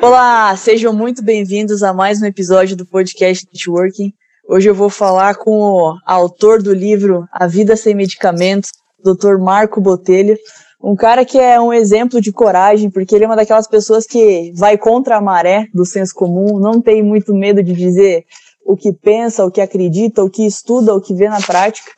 Olá, 0.00 0.56
sejam 0.56 0.94
muito 0.94 1.22
bem-vindos 1.22 1.82
a 1.82 1.92
mais 1.92 2.22
um 2.22 2.24
episódio 2.24 2.74
do 2.74 2.86
podcast 2.86 3.46
Networking. 3.52 4.14
Hoje 4.48 4.70
eu 4.70 4.74
vou 4.74 4.88
falar 4.88 5.34
com 5.34 5.60
o 5.60 5.98
autor 6.06 6.62
do 6.62 6.72
livro 6.72 7.26
A 7.30 7.46
Vida 7.46 7.76
Sem 7.76 7.94
Medicamentos, 7.94 8.70
Dr. 9.04 9.36
Marco 9.38 9.78
Botelho, 9.78 10.38
um 10.82 10.96
cara 10.96 11.24
que 11.26 11.38
é 11.38 11.60
um 11.60 11.70
exemplo 11.70 12.18
de 12.18 12.32
coragem, 12.32 12.90
porque 12.90 13.14
ele 13.14 13.24
é 13.24 13.26
uma 13.26 13.36
daquelas 13.36 13.68
pessoas 13.68 14.06
que 14.06 14.52
vai 14.56 14.78
contra 14.78 15.16
a 15.16 15.20
maré 15.20 15.66
do 15.74 15.84
senso 15.84 16.14
comum, 16.14 16.58
não 16.58 16.80
tem 16.80 17.02
muito 17.02 17.34
medo 17.34 17.62
de 17.62 17.74
dizer 17.74 18.24
o 18.64 18.74
que 18.74 18.90
pensa, 18.90 19.44
o 19.44 19.50
que 19.50 19.60
acredita, 19.60 20.24
o 20.24 20.30
que 20.30 20.46
estuda, 20.46 20.94
o 20.94 21.00
que 21.00 21.14
vê 21.14 21.28
na 21.28 21.42
prática. 21.42 21.90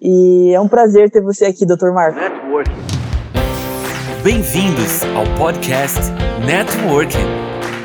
E 0.00 0.52
é 0.54 0.60
um 0.60 0.68
prazer 0.68 1.10
ter 1.10 1.20
você 1.20 1.44
aqui, 1.44 1.66
Dr. 1.66 1.90
Marco. 1.92 2.18
Bem-vindos 4.22 5.04
ao 5.14 5.24
podcast 5.36 6.00
Networking 6.44 7.26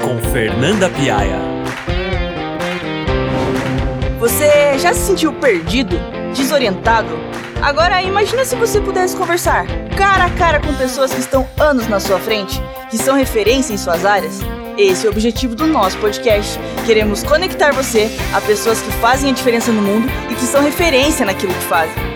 com 0.02 0.18
Fernanda 0.32 0.90
Piaia. 0.90 1.38
Você 4.20 4.78
já 4.80 4.96
se 4.96 5.02
sentiu 5.02 5.32
perdido, 5.34 5.96
desorientado? 6.36 7.10
Agora 7.62 8.02
imagina 8.02 8.44
se 8.46 8.56
você 8.56 8.82
pudesse 8.82 9.16
conversar 9.16 9.68
cara 9.96 10.26
a 10.26 10.30
cara 10.32 10.60
com 10.60 10.74
pessoas 10.74 11.14
que 11.14 11.20
estão 11.20 11.48
anos 11.60 11.88
na 11.88 12.00
sua 12.00 12.20
frente, 12.20 12.60
que 12.90 12.98
são 12.98 13.16
referência 13.16 13.72
em 13.72 13.78
suas 13.78 14.04
áreas. 14.04 14.40
Esse 14.76 15.06
é 15.06 15.10
o 15.10 15.12
objetivo 15.12 15.54
do 15.54 15.68
nosso 15.68 16.00
podcast. 16.00 16.60
Queremos 16.88 17.22
conectar 17.22 17.72
você 17.74 18.10
a 18.34 18.42
pessoas 18.42 18.82
que 18.82 18.92
fazem 18.94 19.30
a 19.30 19.34
diferença 19.34 19.72
no 19.72 19.84
mundo 19.84 20.08
e 20.32 20.34
que 20.34 20.46
são 20.46 20.64
referência 20.64 21.28
naquilo 21.28 21.54
que 21.54 21.66
fazem. 21.66 22.13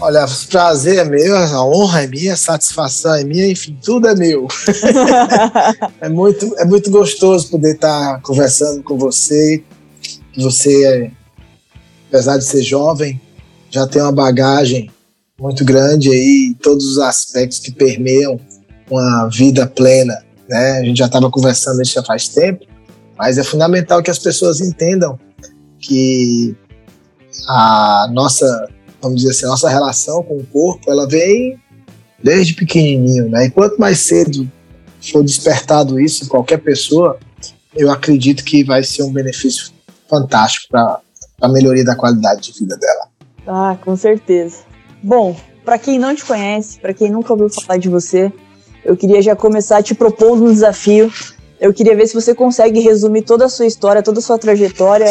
Olha, 0.00 0.24
o 0.24 0.46
prazer 0.48 0.98
é 0.98 1.04
meu, 1.04 1.36
a 1.36 1.64
honra 1.64 2.02
é 2.02 2.06
minha, 2.06 2.34
a 2.34 2.36
satisfação 2.36 3.14
é 3.14 3.24
minha, 3.24 3.46
enfim, 3.46 3.78
tudo 3.82 4.08
é 4.08 4.14
meu. 4.14 4.46
é, 6.00 6.08
muito, 6.08 6.54
é 6.58 6.64
muito 6.64 6.90
gostoso 6.90 7.50
poder 7.50 7.74
estar 7.74 8.20
conversando 8.22 8.82
com 8.82 8.96
você. 8.98 9.62
Você, 10.36 11.10
apesar 12.08 12.38
de 12.38 12.44
ser 12.44 12.62
jovem, 12.62 13.20
já 13.70 13.86
tem 13.86 14.02
uma 14.02 14.12
bagagem 14.12 14.90
muito 15.38 15.64
grande 15.64 16.10
aí 16.10 16.50
em 16.50 16.54
todos 16.54 16.84
os 16.86 16.98
aspectos 16.98 17.58
que 17.58 17.72
permeiam 17.72 18.38
uma 18.90 19.28
vida 19.28 19.66
plena. 19.66 20.24
Né? 20.48 20.78
A 20.78 20.84
gente 20.84 20.98
já 20.98 21.06
estava 21.06 21.30
conversando 21.30 21.82
isso 21.82 21.94
já 21.94 22.02
faz 22.02 22.28
tempo, 22.28 22.66
mas 23.16 23.38
é 23.38 23.44
fundamental 23.44 24.02
que 24.02 24.10
as 24.10 24.18
pessoas 24.18 24.60
entendam 24.60 25.18
que 25.80 26.54
a 27.48 28.08
nossa 28.12 28.68
vamos 29.04 29.20
dizer 29.20 29.30
assim, 29.30 29.46
nossa 29.46 29.68
relação 29.68 30.22
com 30.22 30.38
o 30.38 30.46
corpo, 30.46 30.90
ela 30.90 31.06
vem 31.06 31.60
desde 32.22 32.54
pequenininho, 32.54 33.28
né? 33.28 33.46
E 33.46 33.50
quanto 33.50 33.78
mais 33.78 33.98
cedo 33.98 34.50
for 35.00 35.22
despertado 35.22 36.00
isso 36.00 36.24
em 36.24 36.28
qualquer 36.28 36.58
pessoa, 36.58 37.18
eu 37.74 37.90
acredito 37.90 38.42
que 38.42 38.64
vai 38.64 38.82
ser 38.82 39.02
um 39.02 39.12
benefício 39.12 39.72
fantástico 40.08 40.68
para 40.70 41.00
a 41.40 41.48
melhoria 41.48 41.84
da 41.84 41.94
qualidade 41.94 42.52
de 42.52 42.58
vida 42.58 42.76
dela. 42.76 43.08
Ah, 43.46 43.76
com 43.84 43.94
certeza. 43.94 44.58
Bom, 45.02 45.36
para 45.64 45.78
quem 45.78 45.98
não 45.98 46.14
te 46.14 46.24
conhece, 46.24 46.78
para 46.78 46.94
quem 46.94 47.10
nunca 47.10 47.32
ouviu 47.32 47.50
falar 47.50 47.78
de 47.78 47.90
você, 47.90 48.32
eu 48.84 48.96
queria 48.96 49.20
já 49.20 49.36
começar 49.36 49.82
te 49.82 49.94
propondo 49.94 50.44
um 50.44 50.52
desafio 50.52 51.12
eu 51.64 51.72
queria 51.72 51.96
ver 51.96 52.06
se 52.06 52.12
você 52.12 52.34
consegue 52.34 52.78
resumir 52.80 53.22
toda 53.22 53.46
a 53.46 53.48
sua 53.48 53.64
história, 53.64 54.02
toda 54.02 54.18
a 54.18 54.22
sua 54.22 54.36
trajetória 54.36 55.10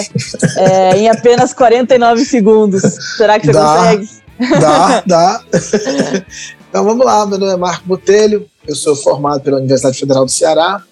é, 0.55 0.97
em 0.97 1.09
apenas 1.09 1.51
49 1.51 2.23
segundos. 2.23 2.83
Será 3.17 3.39
que 3.39 3.47
você 3.47 3.53
dá, 3.53 3.75
consegue? 3.75 4.09
Dá, 4.61 5.03
dá. 5.07 5.43
então 6.69 6.83
vamos 6.83 7.03
lá, 7.03 7.25
meu 7.25 7.39
nome 7.39 7.53
é 7.53 7.57
Marco 7.57 7.87
Botelho, 7.87 8.45
eu 8.67 8.75
sou 8.75 8.95
formado 8.95 9.41
pela 9.41 9.57
Universidade 9.57 9.97
Federal 9.97 10.25
do 10.25 10.31
Ceará, 10.31 10.83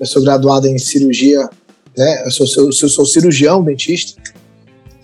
eu 0.00 0.06
sou 0.06 0.22
graduado 0.22 0.66
em 0.66 0.78
cirurgia, 0.78 1.46
né? 1.96 2.22
eu, 2.24 2.30
sou, 2.30 2.46
eu, 2.56 2.70
eu 2.70 2.88
sou 2.88 3.04
cirurgião, 3.04 3.62
dentista, 3.62 4.18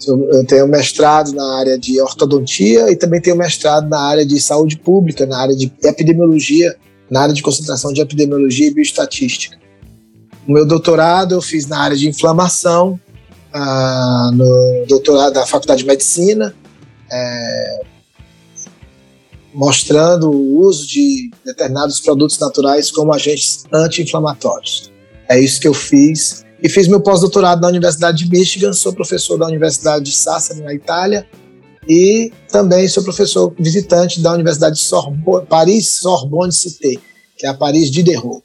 eu 0.07 0.43
tenho 0.47 0.67
mestrado 0.67 1.33
na 1.33 1.59
área 1.59 1.79
de 1.79 2.01
ortodontia 2.01 2.91
e 2.91 2.97
também 2.97 3.21
tenho 3.21 3.37
mestrado 3.37 3.87
na 3.91 4.01
área 4.01 4.25
de 4.25 4.41
saúde 4.41 4.79
pública, 4.79 5.27
na 5.27 5.39
área 5.39 5.55
de 5.55 5.71
epidemiologia, 5.85 6.75
na 7.11 7.23
área 7.23 7.35
de 7.35 7.43
concentração 7.43 7.93
de 7.93 8.01
epidemiologia 8.01 8.69
e 8.69 8.71
bioestatística. 8.73 9.58
O 10.49 10.53
meu 10.53 10.65
doutorado 10.65 11.35
eu 11.35 11.43
fiz 11.43 11.67
na 11.67 11.79
área 11.79 11.95
de 11.95 12.09
inflamação, 12.09 12.99
ah, 13.53 14.31
no 14.33 14.87
doutorado 14.89 15.35
da 15.35 15.45
Faculdade 15.45 15.83
de 15.83 15.87
Medicina, 15.87 16.55
é, 17.13 17.81
mostrando 19.53 20.31
o 20.31 20.61
uso 20.61 20.89
de 20.89 21.31
determinados 21.45 22.01
produtos 22.01 22.39
naturais 22.39 22.91
como 22.91 23.13
agentes 23.13 23.65
anti-inflamatórios. 23.71 24.91
É 25.29 25.39
isso 25.39 25.61
que 25.61 25.69
eu 25.69 25.75
fiz. 25.75 26.47
E 26.63 26.69
fiz 26.71 26.89
meu 26.89 27.03
pós-doutorado 27.03 27.61
na 27.61 27.69
Universidade 27.69 28.25
de 28.25 28.31
Michigan, 28.31 28.73
sou 28.73 28.95
professor 28.95 29.37
da 29.37 29.47
Universidade 29.47 30.07
de 30.07 30.17
Sassari, 30.17 30.63
na 30.63 30.73
Itália, 30.73 31.29
e 31.87 32.33
também 32.51 32.89
sou 32.89 33.03
professor 33.03 33.55
visitante 33.59 34.19
da 34.23 34.33
Universidade 34.33 34.77
de 34.77 34.83
Sorbonne, 34.83 35.47
Paris 35.47 35.91
Sorbonne 36.01 36.53
Cité, 36.53 36.95
que 37.37 37.47
é 37.47 37.51
a 37.51 37.55
Paris 37.55 37.91
Diderot. 37.91 38.43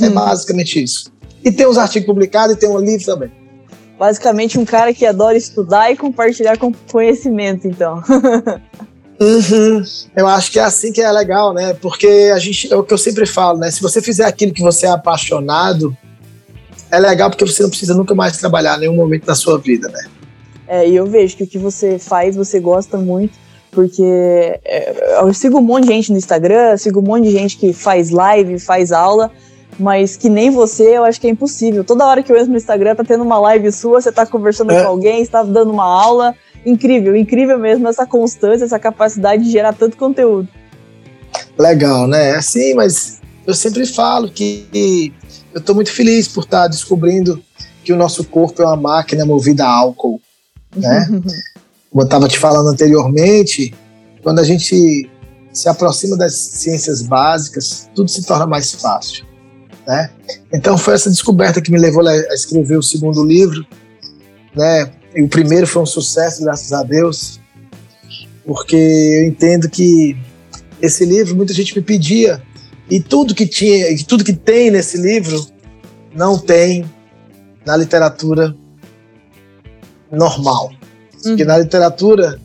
é 0.00 0.08
basicamente 0.10 0.80
isso. 0.80 1.15
E 1.46 1.52
tem 1.52 1.64
os 1.64 1.78
artigos 1.78 2.06
publicados 2.06 2.56
e 2.56 2.58
tem 2.58 2.68
um 2.68 2.80
livro 2.80 3.06
também. 3.06 3.30
Basicamente, 3.96 4.58
um 4.58 4.64
cara 4.64 4.92
que 4.92 5.06
adora 5.06 5.38
estudar 5.38 5.92
e 5.92 5.96
compartilhar 5.96 6.58
com 6.58 6.72
conhecimento, 6.90 7.68
então. 7.68 8.02
Uhum. 9.18 9.82
Eu 10.14 10.26
acho 10.26 10.52
que 10.52 10.58
é 10.58 10.62
assim 10.62 10.92
que 10.92 11.00
é 11.00 11.10
legal, 11.10 11.54
né? 11.54 11.72
Porque 11.72 12.30
a 12.34 12.38
gente, 12.38 12.70
é 12.70 12.76
o 12.76 12.84
que 12.84 12.92
eu 12.92 12.98
sempre 12.98 13.24
falo, 13.24 13.58
né? 13.58 13.70
Se 13.70 13.80
você 13.80 14.02
fizer 14.02 14.26
aquilo 14.26 14.52
que 14.52 14.60
você 14.60 14.84
é 14.84 14.90
apaixonado, 14.90 15.96
é 16.90 16.98
legal 16.98 17.30
porque 17.30 17.46
você 17.46 17.62
não 17.62 17.70
precisa 17.70 17.94
nunca 17.94 18.14
mais 18.14 18.36
trabalhar 18.36 18.76
em 18.76 18.80
nenhum 18.80 18.94
momento 18.94 19.24
da 19.24 19.34
sua 19.34 19.58
vida, 19.58 19.88
né? 19.88 20.04
É, 20.68 20.86
e 20.86 20.94
eu 20.94 21.06
vejo 21.06 21.34
que 21.34 21.44
o 21.44 21.46
que 21.46 21.56
você 21.56 21.98
faz, 21.98 22.36
você 22.36 22.60
gosta 22.60 22.98
muito, 22.98 23.38
porque 23.70 24.02
é, 24.62 25.20
eu 25.22 25.32
sigo 25.32 25.60
um 25.60 25.62
monte 25.62 25.84
de 25.84 25.94
gente 25.94 26.12
no 26.12 26.18
Instagram, 26.18 26.76
sigo 26.76 27.00
um 27.00 27.04
monte 27.04 27.24
de 27.24 27.30
gente 27.30 27.56
que 27.56 27.72
faz 27.72 28.10
live, 28.10 28.58
faz 28.58 28.92
aula, 28.92 29.32
mas 29.78 30.16
que 30.16 30.28
nem 30.28 30.50
você, 30.50 30.96
eu 30.96 31.04
acho 31.04 31.20
que 31.20 31.26
é 31.26 31.30
impossível. 31.30 31.84
Toda 31.84 32.06
hora 32.06 32.22
que 32.22 32.32
eu 32.32 32.36
entro 32.36 32.50
no 32.50 32.56
Instagram, 32.56 32.94
tá 32.94 33.04
tendo 33.04 33.22
uma 33.22 33.38
live 33.38 33.70
sua, 33.70 34.00
você 34.00 34.10
tá 34.10 34.24
conversando 34.26 34.72
é. 34.72 34.82
com 34.82 34.88
alguém, 34.88 35.22
está 35.22 35.42
dando 35.42 35.70
uma 35.70 35.84
aula. 35.84 36.34
Incrível, 36.64 37.14
incrível 37.14 37.58
mesmo 37.58 37.86
essa 37.86 38.06
constância, 38.06 38.64
essa 38.64 38.78
capacidade 38.78 39.44
de 39.44 39.50
gerar 39.50 39.72
tanto 39.72 39.96
conteúdo. 39.96 40.48
Legal, 41.58 42.06
né? 42.06 42.30
É 42.30 42.36
assim, 42.36 42.74
mas 42.74 43.20
eu 43.46 43.54
sempre 43.54 43.86
falo 43.86 44.30
que 44.30 45.12
eu 45.54 45.60
estou 45.60 45.74
muito 45.74 45.92
feliz 45.92 46.26
por 46.26 46.44
estar 46.44 46.62
tá 46.62 46.68
descobrindo 46.68 47.42
que 47.84 47.92
o 47.92 47.96
nosso 47.96 48.24
corpo 48.24 48.62
é 48.62 48.66
uma 48.66 48.76
máquina 48.76 49.24
movida 49.24 49.64
a 49.64 49.70
álcool, 49.70 50.20
né? 50.74 51.06
Como 51.90 52.02
eu 52.02 52.04
estava 52.04 52.28
te 52.28 52.38
falando 52.38 52.68
anteriormente, 52.68 53.72
quando 54.22 54.40
a 54.40 54.44
gente 54.44 55.08
se 55.52 55.68
aproxima 55.68 56.16
das 56.16 56.34
ciências 56.34 57.00
básicas, 57.00 57.88
tudo 57.94 58.10
se 58.10 58.26
torna 58.26 58.46
mais 58.46 58.72
fácil. 58.72 59.25
Né? 59.86 60.10
Então 60.52 60.76
foi 60.76 60.94
essa 60.94 61.10
descoberta 61.10 61.62
que 61.62 61.70
me 61.70 61.78
levou 61.78 62.06
a 62.06 62.34
escrever 62.34 62.76
o 62.76 62.82
segundo 62.82 63.24
livro, 63.24 63.64
né? 64.54 64.90
E 65.14 65.22
o 65.22 65.28
primeiro 65.28 65.66
foi 65.66 65.82
um 65.82 65.86
sucesso, 65.86 66.42
graças 66.42 66.72
a 66.72 66.82
Deus, 66.82 67.40
porque 68.44 68.76
eu 68.76 69.26
entendo 69.26 69.68
que 69.70 70.16
esse 70.82 71.04
livro 71.04 71.36
muita 71.36 71.54
gente 71.54 71.74
me 71.74 71.82
pedia 71.82 72.42
e 72.90 73.00
tudo 73.00 73.34
que 73.34 73.46
tinha, 73.46 73.90
e 73.90 74.02
tudo 74.04 74.24
que 74.24 74.32
tem 74.32 74.70
nesse 74.70 74.98
livro 74.98 75.46
não 76.14 76.38
tem 76.38 76.84
na 77.64 77.76
literatura 77.76 78.54
normal. 80.10 80.70
Uhum. 80.70 81.20
Porque 81.22 81.44
na 81.44 81.58
literatura 81.58 82.40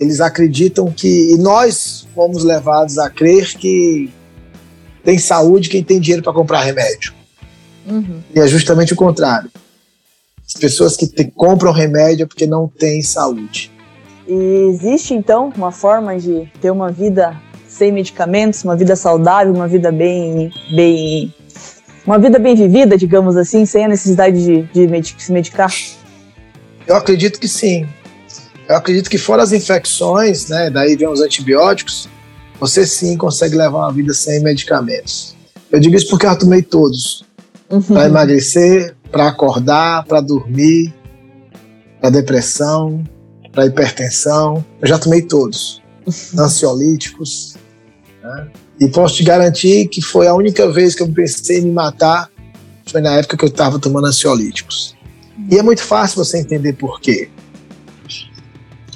eles 0.00 0.20
acreditam 0.20 0.92
que 0.92 1.32
e 1.32 1.38
nós 1.38 2.06
fomos 2.14 2.44
levados 2.44 2.98
a 2.98 3.08
crer 3.08 3.56
que 3.56 4.10
tem 5.04 5.18
saúde 5.18 5.68
quem 5.68 5.82
tem 5.82 6.00
dinheiro 6.00 6.22
para 6.22 6.32
comprar 6.32 6.62
remédio. 6.62 7.12
Uhum. 7.86 8.20
E 8.34 8.40
é 8.40 8.46
justamente 8.46 8.92
o 8.92 8.96
contrário. 8.96 9.50
As 10.46 10.54
pessoas 10.54 10.96
que 10.96 11.06
te, 11.06 11.24
compram 11.24 11.72
remédio 11.72 12.24
é 12.24 12.26
porque 12.26 12.46
não 12.46 12.68
têm 12.68 13.02
saúde. 13.02 13.70
E 14.26 14.68
existe 14.70 15.14
então 15.14 15.52
uma 15.56 15.72
forma 15.72 16.18
de 16.18 16.50
ter 16.60 16.70
uma 16.70 16.90
vida 16.90 17.36
sem 17.66 17.92
medicamentos, 17.92 18.64
uma 18.64 18.76
vida 18.76 18.96
saudável, 18.96 19.54
uma 19.54 19.68
vida 19.68 19.92
bem, 19.92 20.50
bem, 20.74 21.32
uma 22.06 22.18
vida 22.18 22.38
bem 22.38 22.54
vivida, 22.54 22.96
digamos 22.96 23.36
assim, 23.36 23.64
sem 23.64 23.84
a 23.84 23.88
necessidade 23.88 24.42
de, 24.42 24.62
de 24.62 25.14
se 25.22 25.32
medicar? 25.32 25.72
Eu 26.86 26.96
acredito 26.96 27.38
que 27.38 27.46
sim. 27.46 27.86
Eu 28.68 28.76
acredito 28.76 29.08
que 29.08 29.18
fora 29.18 29.42
as 29.42 29.52
infecções, 29.52 30.48
né, 30.48 30.70
daí 30.70 30.96
vem 30.96 31.08
os 31.08 31.20
antibióticos, 31.20 32.08
você 32.60 32.86
sim 32.86 33.16
consegue 33.16 33.56
levar 33.56 33.78
uma 33.78 33.92
vida 33.92 34.12
sem 34.12 34.42
medicamentos. 34.42 35.36
Eu 35.70 35.78
digo 35.80 35.94
isso 35.96 36.08
porque 36.08 36.26
eu 36.26 36.38
tomei 36.38 36.62
todos. 36.62 37.24
Uhum. 37.70 37.82
Para 37.82 38.06
emagrecer, 38.06 38.96
para 39.10 39.28
acordar, 39.28 40.04
para 40.04 40.20
dormir, 40.20 40.94
para 42.00 42.10
depressão, 42.10 43.04
para 43.52 43.66
hipertensão. 43.66 44.64
Eu 44.80 44.88
já 44.88 44.98
tomei 44.98 45.22
todos. 45.22 45.82
Ansiolíticos. 46.38 47.56
Né? 48.22 48.48
E 48.80 48.88
posso 48.88 49.16
te 49.16 49.24
garantir 49.24 49.88
que 49.88 50.00
foi 50.00 50.26
a 50.26 50.34
única 50.34 50.70
vez 50.70 50.94
que 50.94 51.02
eu 51.02 51.08
pensei 51.08 51.58
em 51.58 51.62
me 51.62 51.72
matar, 51.72 52.30
foi 52.86 53.00
na 53.00 53.16
época 53.16 53.36
que 53.36 53.44
eu 53.44 53.48
estava 53.48 53.78
tomando 53.78 54.06
ansiolíticos. 54.06 54.96
E 55.50 55.58
é 55.58 55.62
muito 55.62 55.82
fácil 55.82 56.24
você 56.24 56.38
entender 56.38 56.72
por 56.74 57.00
quê. 57.00 57.28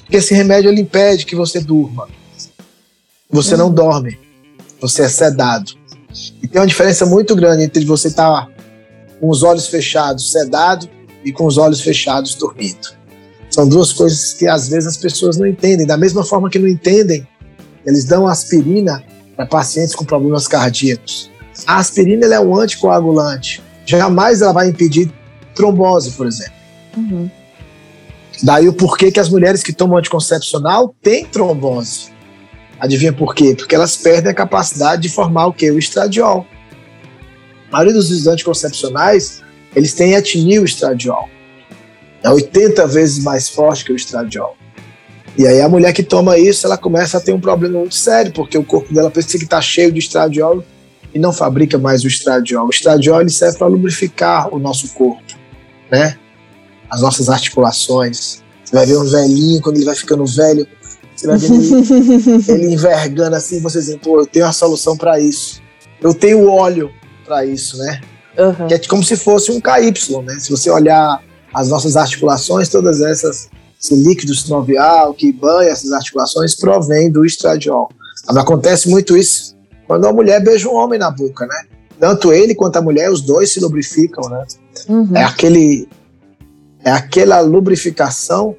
Porque 0.03 0.17
esse 0.17 0.35
remédio 0.35 0.71
ele 0.71 0.81
impede 0.81 1.27
que 1.27 1.37
você 1.37 1.61
durma. 1.61 2.09
Você 3.33 3.57
não 3.57 3.73
dorme. 3.73 4.19
Você 4.81 5.03
é 5.03 5.09
sedado. 5.09 5.73
E 6.43 6.47
tem 6.47 6.61
uma 6.61 6.67
diferença 6.67 7.07
muito 7.07 7.35
grande 7.35 7.65
entre 7.65 7.85
você 7.85 8.09
estar 8.09 8.47
tá 8.47 8.49
com 9.19 9.31
os 9.31 9.43
olhos 9.43 9.67
fechados, 9.67 10.31
sedado, 10.31 10.89
e 11.25 11.33
com 11.33 11.47
os 11.47 11.57
olhos 11.57 11.81
fechados, 11.81 12.35
dormindo. 12.35 12.89
São 13.51 13.69
duas 13.69 13.93
coisas 13.93 14.33
que 14.33 14.47
às 14.47 14.69
vezes 14.69 14.89
as 14.89 14.97
pessoas 14.97 15.37
não 15.37 15.47
entendem. 15.47 15.87
Da 15.87 15.97
mesma 15.97 16.25
forma 16.25 16.51
que 16.51 16.59
não 16.59 16.69
entendem, 16.69 17.27
eles 17.87 18.05
dão 18.05 18.27
aspirina 18.27 19.03
para 19.37 19.47
pacientes 19.47 19.95
com 19.95 20.05
problemas 20.05 20.49
cardíacos. 20.49 21.31
A 21.67 21.79
aspirina 21.79 22.27
é 22.27 22.41
um 22.41 22.57
anticoagulante. 22.57 23.63
Jamais 23.85 24.43
ela 24.43 24.53
vai 24.53 24.69
impedir 24.69 25.13
trombose, 25.55 26.13
por 26.13 26.27
exemplo. 26.27 26.53
Uhum. 26.97 27.31
Daí 28.43 28.69
o 28.69 28.73
porquê 28.73 29.13
que 29.13 29.21
as 29.21 29.29
mulheres 29.29 29.63
que 29.63 29.73
tomam 29.73 29.99
anticoncepcional 29.99 30.95
têm 31.03 31.27
trombose. 31.27 32.11
Adivinha 32.83 33.13
por 33.13 33.33
quê? 33.33 33.55
Porque 33.57 33.77
elas 33.77 33.97
perdem 33.97 34.33
a 34.33 34.35
capacidade 34.35 35.03
de 35.03 35.09
formar 35.09 35.47
o 35.47 35.53
que? 35.53 35.71
O 35.71 35.79
estradiol. 35.79 36.45
A 37.69 37.75
maioria 37.75 37.95
dos 37.95 38.27
anticoncepcionais, 38.27 39.41
eles 39.77 39.95
têm 39.95 40.15
etnil 40.15 40.65
estradiol. 40.65 41.31
É 42.25 42.29
80 42.29 42.85
vezes 42.89 43.23
mais 43.23 43.49
forte 43.49 43.85
que 43.85 43.93
o 43.93 43.97
estradiol. 43.97 44.57
E 45.39 45.47
aí 45.47 45.61
a 45.61 45.69
mulher 45.69 45.93
que 45.93 46.03
toma 46.03 46.37
isso, 46.37 46.67
ela 46.67 46.77
começa 46.77 47.19
a 47.19 47.21
ter 47.21 47.33
um 47.33 47.39
problema 47.39 47.79
muito 47.79 47.95
sério, 47.95 48.33
porque 48.33 48.59
o 48.59 48.65
corpo 48.65 48.93
dela 48.93 49.13
pensa 49.13 49.39
que 49.39 49.45
está 49.45 49.61
cheio 49.61 49.93
de 49.93 50.01
estradiol 50.01 50.65
e 51.15 51.21
não 51.21 51.33
fabrica 51.33 51.79
mais 51.79 52.03
o 52.03 52.09
estradiol. 52.09 52.67
O 52.67 52.71
estradiol 52.71 53.21
ele 53.21 53.31
serve 53.31 53.59
para 53.59 53.69
lubrificar 53.69 54.53
o 54.53 54.59
nosso 54.59 54.93
corpo, 54.93 55.23
né? 55.89 56.19
As 56.91 57.01
nossas 57.01 57.29
articulações. 57.29 58.43
Você 58.65 58.75
vai 58.75 58.87
ver 58.87 58.99
um 58.99 59.09
velhinho, 59.09 59.63
quando 59.63 59.77
ele 59.77 59.85
vai 59.85 59.95
ficando 59.95 60.27
velho, 60.27 60.67
você 61.23 61.27
vai 61.27 61.39
ver 61.39 61.47
ele, 61.47 62.45
ele 62.49 62.75
envergando 62.75 63.37
assim, 63.37 63.61
você 63.61 63.79
dizendo, 63.79 64.01
pô, 64.01 64.21
eu 64.21 64.27
tenho 64.27 64.47
a 64.47 64.53
solução 64.53 64.97
para 64.97 65.21
isso. 65.21 65.63
Eu 66.01 66.13
tenho 66.13 66.49
óleo 66.49 66.91
para 67.25 67.45
isso, 67.47 67.79
né? 67.79 68.01
Uhum. 68.37 68.67
Que 68.67 68.75
é 68.75 68.79
como 68.81 69.05
se 69.05 69.17
fosse 69.17 69.53
um 69.53 69.61
KY, 69.61 70.23
né? 70.25 70.39
Se 70.41 70.51
você 70.51 70.71
olhar 70.71 71.23
as 71.55 71.69
nossas 71.69 71.97
articulações, 71.97 72.69
todas 72.69 73.01
essas, 73.01 73.49
esse 73.81 73.95
líquido 73.95 74.35
sinovial 74.35 75.15
que 75.15 75.33
banha 75.33 75.71
essas 75.71 75.93
articulações, 75.93 76.55
provém 76.55 77.11
do 77.11 77.25
estradiol. 77.25 77.91
Acontece 78.29 78.89
muito 78.89 79.17
isso 79.17 79.57
quando 79.87 80.07
a 80.07 80.13
mulher 80.13 80.43
beija 80.43 80.69
um 80.69 80.75
homem 80.75 80.99
na 80.99 81.11
boca, 81.11 81.47
né? 81.47 81.65
Tanto 82.01 82.33
ele 82.33 82.55
quanto 82.55 82.77
a 82.77 82.83
mulher, 82.83 83.11
os 83.11 83.21
dois 83.21 83.53
se 83.53 83.61
lubrificam, 83.61 84.29
né? 84.29 84.45
Uhum. 84.89 85.17
É 85.17 85.23
aquele 85.23 85.89
é 86.85 86.91
aquela 86.91 87.39
lubrificação 87.41 88.57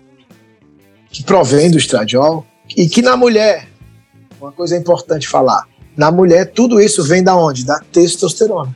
que 1.10 1.24
provém 1.24 1.70
do 1.70 1.78
estradiol 1.78 2.46
e 2.76 2.88
que 2.88 3.02
na 3.02 3.16
mulher, 3.16 3.68
uma 4.40 4.52
coisa 4.52 4.76
importante 4.78 5.28
falar, 5.28 5.68
na 5.96 6.12
mulher 6.12 6.52
tudo 6.52 6.80
isso 6.82 7.04
vem 7.04 7.24
da 7.24 7.36
onde? 7.36 7.66
Da 7.66 7.80
testosterona. 7.92 8.74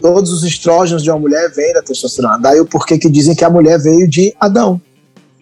Todos 0.00 0.32
os 0.32 0.44
estrógenos 0.44 1.02
de 1.02 1.10
uma 1.10 1.18
mulher 1.18 1.50
vêm 1.52 1.72
da 1.72 1.82
testosterona. 1.82 2.38
Daí 2.38 2.60
o 2.60 2.66
porquê 2.66 2.98
que 2.98 3.08
dizem 3.08 3.34
que 3.34 3.44
a 3.44 3.50
mulher 3.50 3.80
veio 3.80 4.08
de 4.08 4.34
Adão. 4.38 4.80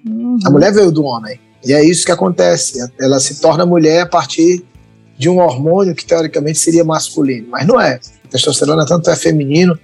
Uhum. 0.07 0.39
A 0.45 0.51
mulher 0.51 0.73
veio 0.73 0.91
do 0.91 1.05
homem. 1.05 1.39
E 1.65 1.73
é 1.73 1.85
isso 1.85 2.07
que 2.07 2.13
acontece. 2.13 2.79
Ela 2.99 3.19
se 3.21 3.41
torna 3.41 3.67
mulher 3.67 4.03
a 4.03 4.07
partir 4.07 4.65
de 5.19 5.29
um 5.29 5.39
hormônio 5.39 5.95
que 5.95 6.05
teoricamente 6.05 6.59
seria 6.59 6.85
masculino, 6.85 7.49
mas 7.51 7.67
não 7.67 7.81
é. 7.81 7.99
Testosterona 8.31 8.87
tanto 8.87 9.11
é 9.11 9.17
feminino 9.17 9.79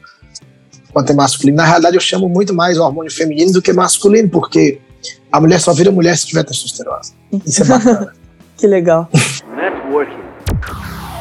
quanto 0.93 1.11
é 1.11 1.14
masculino. 1.14 1.56
Na 1.56 1.64
realidade, 1.64 1.96
eu 1.96 2.00
chamo 2.00 2.29
muito 2.29 2.55
mais 2.55 2.79
hormônio 2.79 3.11
feminino 3.11 3.52
do 3.52 3.62
que 3.62 3.73
masculino, 3.73 4.29
porque 4.29 4.81
a 5.31 5.41
mulher 5.41 5.61
só 5.61 5.73
vira 5.73 5.91
mulher 5.91 6.17
se 6.17 6.27
tiver 6.27 6.45
testosterona. 6.45 7.01
Isso 7.47 7.63
é 7.63 7.67
bacana. 7.67 8.15
que 8.57 8.67
legal. 8.67 9.09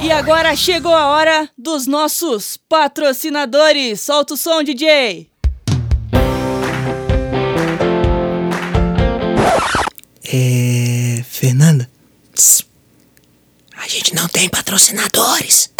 E 0.02 0.12
agora 0.12 0.56
chegou 0.56 0.94
a 0.94 1.08
hora 1.08 1.50
dos 1.58 1.86
nossos 1.88 2.58
patrocinadores. 2.68 4.02
Solta 4.02 4.34
o 4.34 4.38
som, 4.38 4.64
DJ. 4.64 5.30
É. 10.34 11.24
Fernanda? 11.42 11.90
A 13.78 13.88
gente 13.88 14.14
não 14.14 14.28
tem 14.28 14.48
patrocinadores. 14.48 15.74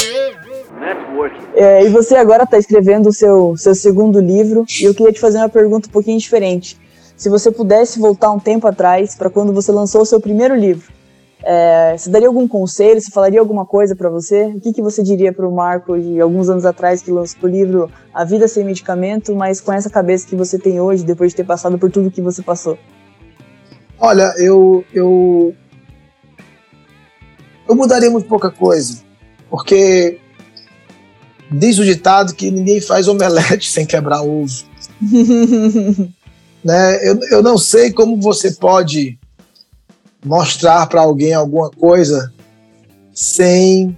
É, 1.54 1.86
e 1.86 1.90
você 1.90 2.16
agora 2.16 2.44
está 2.44 2.58
escrevendo 2.58 3.10
o 3.10 3.14
seu, 3.14 3.56
seu 3.56 3.76
segundo 3.76 4.20
livro 4.20 4.66
e 4.80 4.86
eu 4.86 4.96
queria 4.96 5.14
te 5.14 5.20
fazer 5.20 5.38
uma 5.38 5.50
pergunta 5.50 5.88
um 5.88 5.92
pouquinho 5.92 6.18
diferente. 6.18 6.81
Se 7.22 7.30
você 7.30 7.52
pudesse 7.52 8.00
voltar 8.00 8.32
um 8.32 8.40
tempo 8.40 8.66
atrás 8.66 9.14
para 9.14 9.30
quando 9.30 9.54
você 9.54 9.72
lançou 9.72 10.02
o 10.02 10.06
seu 10.08 10.20
primeiro 10.20 10.56
livro, 10.56 10.92
é, 11.44 11.96
você 11.96 12.10
daria 12.10 12.28
algum 12.28 12.48
conselho? 12.48 13.00
Você 13.00 13.12
falaria 13.12 13.40
alguma 13.40 13.64
coisa 13.64 13.96
para 13.96 14.10
você? 14.10 14.46
O 14.46 14.60
que, 14.60 14.74
que 14.74 14.82
você 14.82 15.04
diria 15.04 15.32
para 15.32 15.48
o 15.48 15.56
Marco 15.56 16.00
de 16.00 16.20
alguns 16.20 16.50
anos 16.50 16.66
atrás 16.66 17.04
que 17.04 17.12
lançou 17.12 17.38
o 17.44 17.48
livro 17.48 17.92
A 18.12 18.26
Vida 18.26 18.48
Sem 18.48 18.64
Medicamento, 18.64 19.36
mas 19.36 19.62
com 19.62 19.72
essa 19.72 19.88
cabeça 19.88 20.26
que 20.26 20.36
você 20.36 20.58
tem 20.58 20.82
hoje, 20.82 21.04
depois 21.04 21.30
de 21.32 21.36
ter 21.36 21.44
passado 21.44 21.78
por 21.78 21.92
tudo 21.92 22.10
que 22.10 22.22
você 22.22 22.42
passou? 22.42 22.76
Olha, 24.00 24.34
eu, 24.38 24.84
eu, 24.92 25.54
eu 27.70 27.76
mudaria 27.76 28.10
muito 28.10 28.28
pouca 28.28 28.50
coisa, 28.50 28.98
porque 29.48 30.18
diz 31.52 31.78
o 31.78 31.86
ditado 31.86 32.34
que 32.34 32.50
ninguém 32.50 32.82
faz 32.82 33.08
omelete 33.08 33.70
sem 33.70 33.86
quebrar 33.86 34.24
ovo. 34.24 34.66
Né? 36.64 37.08
Eu, 37.08 37.20
eu 37.32 37.44
não 37.44 37.58
sei 37.58 37.92
como 37.92 38.20
você 38.20 38.52
pode 38.52 39.20
mostrar 40.24 40.88
para 40.88 41.02
alguém 41.02 41.34
alguma 41.34 41.70
coisa 41.70 42.32
sem 43.14 43.96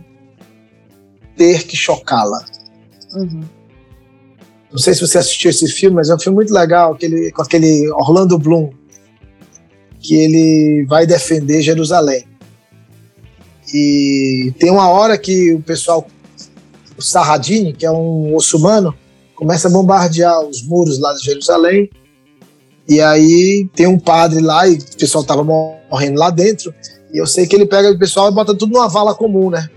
ter 1.36 1.63
que 1.63 1.75
chocá-la. 1.75 2.45
Uhum. 3.15 3.42
Não 4.71 4.80
sei 4.80 4.94
se 4.94 5.01
você 5.01 5.18
assistiu 5.18 5.51
esse 5.51 5.68
filme, 5.68 5.98
mas 5.98 6.10
é 6.10 6.15
um 6.15 6.19
filme 6.19 6.36
muito 6.36 6.54
legal, 6.54 6.94
aquele, 6.94 7.31
com 7.31 7.42
aquele 7.42 7.89
Orlando 7.92 8.39
Bloom, 8.39 8.71
que 10.00 10.16
ele 10.16 10.86
vai 10.88 11.06
defender 11.06 11.62
Jerusalém. 11.62 12.25
E 13.71 14.54
tem 14.57 14.71
uma 14.71 14.89
hora 14.89 15.18
que 15.18 15.54
o 15.54 15.62
pessoal, 15.62 16.07
o 16.97 17.02
Sarradini, 17.02 17.73
que 17.73 17.85
é 17.85 17.92
um 17.92 18.31
muçulmano, 18.31 18.95
começa 19.35 19.68
a 19.68 19.71
bombardear 19.71 20.42
os 20.42 20.64
muros 20.64 20.99
lá 20.99 21.14
de 21.14 21.23
Jerusalém 21.23 21.90
e 22.87 22.99
aí 22.99 23.69
tem 23.75 23.87
um 23.87 23.99
padre 23.99 24.42
lá 24.42 24.68
e 24.68 24.75
o 24.75 24.97
pessoal 24.97 25.23
tava 25.23 25.44
morrendo 25.44 26.19
lá 26.19 26.30
dentro. 26.30 26.73
E 27.13 27.18
eu 27.18 27.25
sei 27.25 27.47
que 27.47 27.56
ele 27.56 27.66
pega 27.66 27.92
o 27.92 27.97
pessoal 27.99 28.30
e 28.30 28.33
bota 28.33 28.56
tudo 28.56 28.73
numa 28.73 28.90
vala 28.90 29.16
comum, 29.16 29.49
né? 29.49 29.69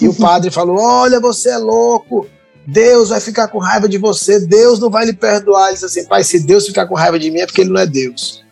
E 0.00 0.08
o 0.08 0.14
padre 0.16 0.50
falou: 0.50 0.78
Olha, 0.78 1.20
você 1.20 1.50
é 1.50 1.58
louco. 1.58 2.26
Deus 2.66 3.10
vai 3.10 3.20
ficar 3.20 3.48
com 3.48 3.58
raiva 3.58 3.86
de 3.88 3.98
você. 3.98 4.40
Deus 4.40 4.78
não 4.78 4.88
vai 4.88 5.04
lhe 5.04 5.12
perdoar. 5.12 5.66
Ele 5.66 5.74
diz 5.74 5.84
assim: 5.84 6.04
Pai, 6.06 6.24
se 6.24 6.40
Deus 6.40 6.66
ficar 6.66 6.86
com 6.86 6.94
raiva 6.94 7.18
de 7.18 7.30
mim 7.30 7.40
é 7.40 7.46
porque 7.46 7.60
ele 7.60 7.70
não 7.70 7.80
é 7.80 7.86
Deus. 7.86 8.42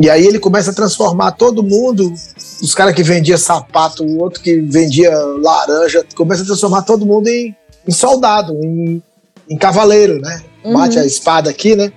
E 0.00 0.08
aí 0.08 0.24
ele 0.24 0.38
começa 0.38 0.70
a 0.70 0.74
transformar 0.74 1.32
todo 1.32 1.62
mundo, 1.62 2.14
os 2.62 2.72
caras 2.72 2.94
que 2.94 3.02
vendia 3.02 3.36
sapato, 3.36 4.04
o 4.04 4.18
outro 4.18 4.40
que 4.40 4.60
vendia 4.60 5.10
laranja, 5.10 6.06
começa 6.14 6.42
a 6.42 6.46
transformar 6.46 6.82
todo 6.82 7.04
mundo 7.04 7.26
em, 7.26 7.54
em 7.86 7.90
soldado, 7.90 8.54
em, 8.62 9.02
em 9.50 9.58
cavaleiro, 9.58 10.20
né? 10.20 10.40
Uhum. 10.64 10.72
Bate 10.72 11.00
a 11.00 11.04
espada 11.04 11.50
aqui, 11.50 11.74
né? 11.74 11.92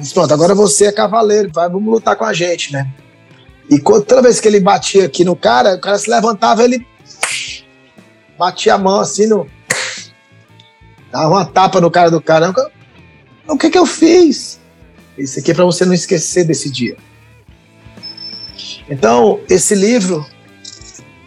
Mas 0.00 0.14
pronto, 0.14 0.32
agora 0.32 0.54
você 0.54 0.86
é 0.86 0.92
cavaleiro, 0.92 1.50
vai, 1.52 1.68
vamos 1.68 1.92
lutar 1.92 2.16
com 2.16 2.24
a 2.24 2.32
gente, 2.32 2.72
né? 2.72 2.90
E 3.68 3.78
toda 3.78 4.22
vez 4.22 4.40
que 4.40 4.48
ele 4.48 4.58
batia 4.58 5.04
aqui 5.04 5.26
no 5.26 5.36
cara, 5.36 5.74
o 5.74 5.80
cara 5.80 5.98
se 5.98 6.08
levantava, 6.08 6.64
ele 6.64 6.86
batia 8.38 8.74
a 8.74 8.78
mão 8.78 8.98
assim 8.98 9.26
no. 9.26 9.46
Dava 11.12 11.28
uma 11.28 11.44
tapa 11.44 11.82
no 11.82 11.90
cara 11.90 12.10
do 12.10 12.20
cara. 12.20 12.50
O 13.46 13.58
que 13.58 13.68
que 13.68 13.78
eu 13.78 13.84
fiz? 13.84 14.58
Isso 15.18 15.38
aqui 15.38 15.50
é 15.50 15.54
para 15.54 15.66
você 15.66 15.84
não 15.84 15.92
esquecer 15.92 16.44
desse 16.44 16.70
dia. 16.70 16.96
Então, 18.88 19.38
esse 19.50 19.74
livro, 19.74 20.26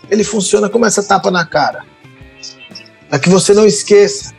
ele 0.10 0.24
funciona 0.24 0.68
como 0.68 0.88
essa 0.88 1.03
tapa 1.03 1.30
na 1.30 1.46
cara. 1.46 1.86
Para 3.08 3.20
que 3.20 3.30
você 3.30 3.53
não 3.53 3.68
esqueça 3.68 4.34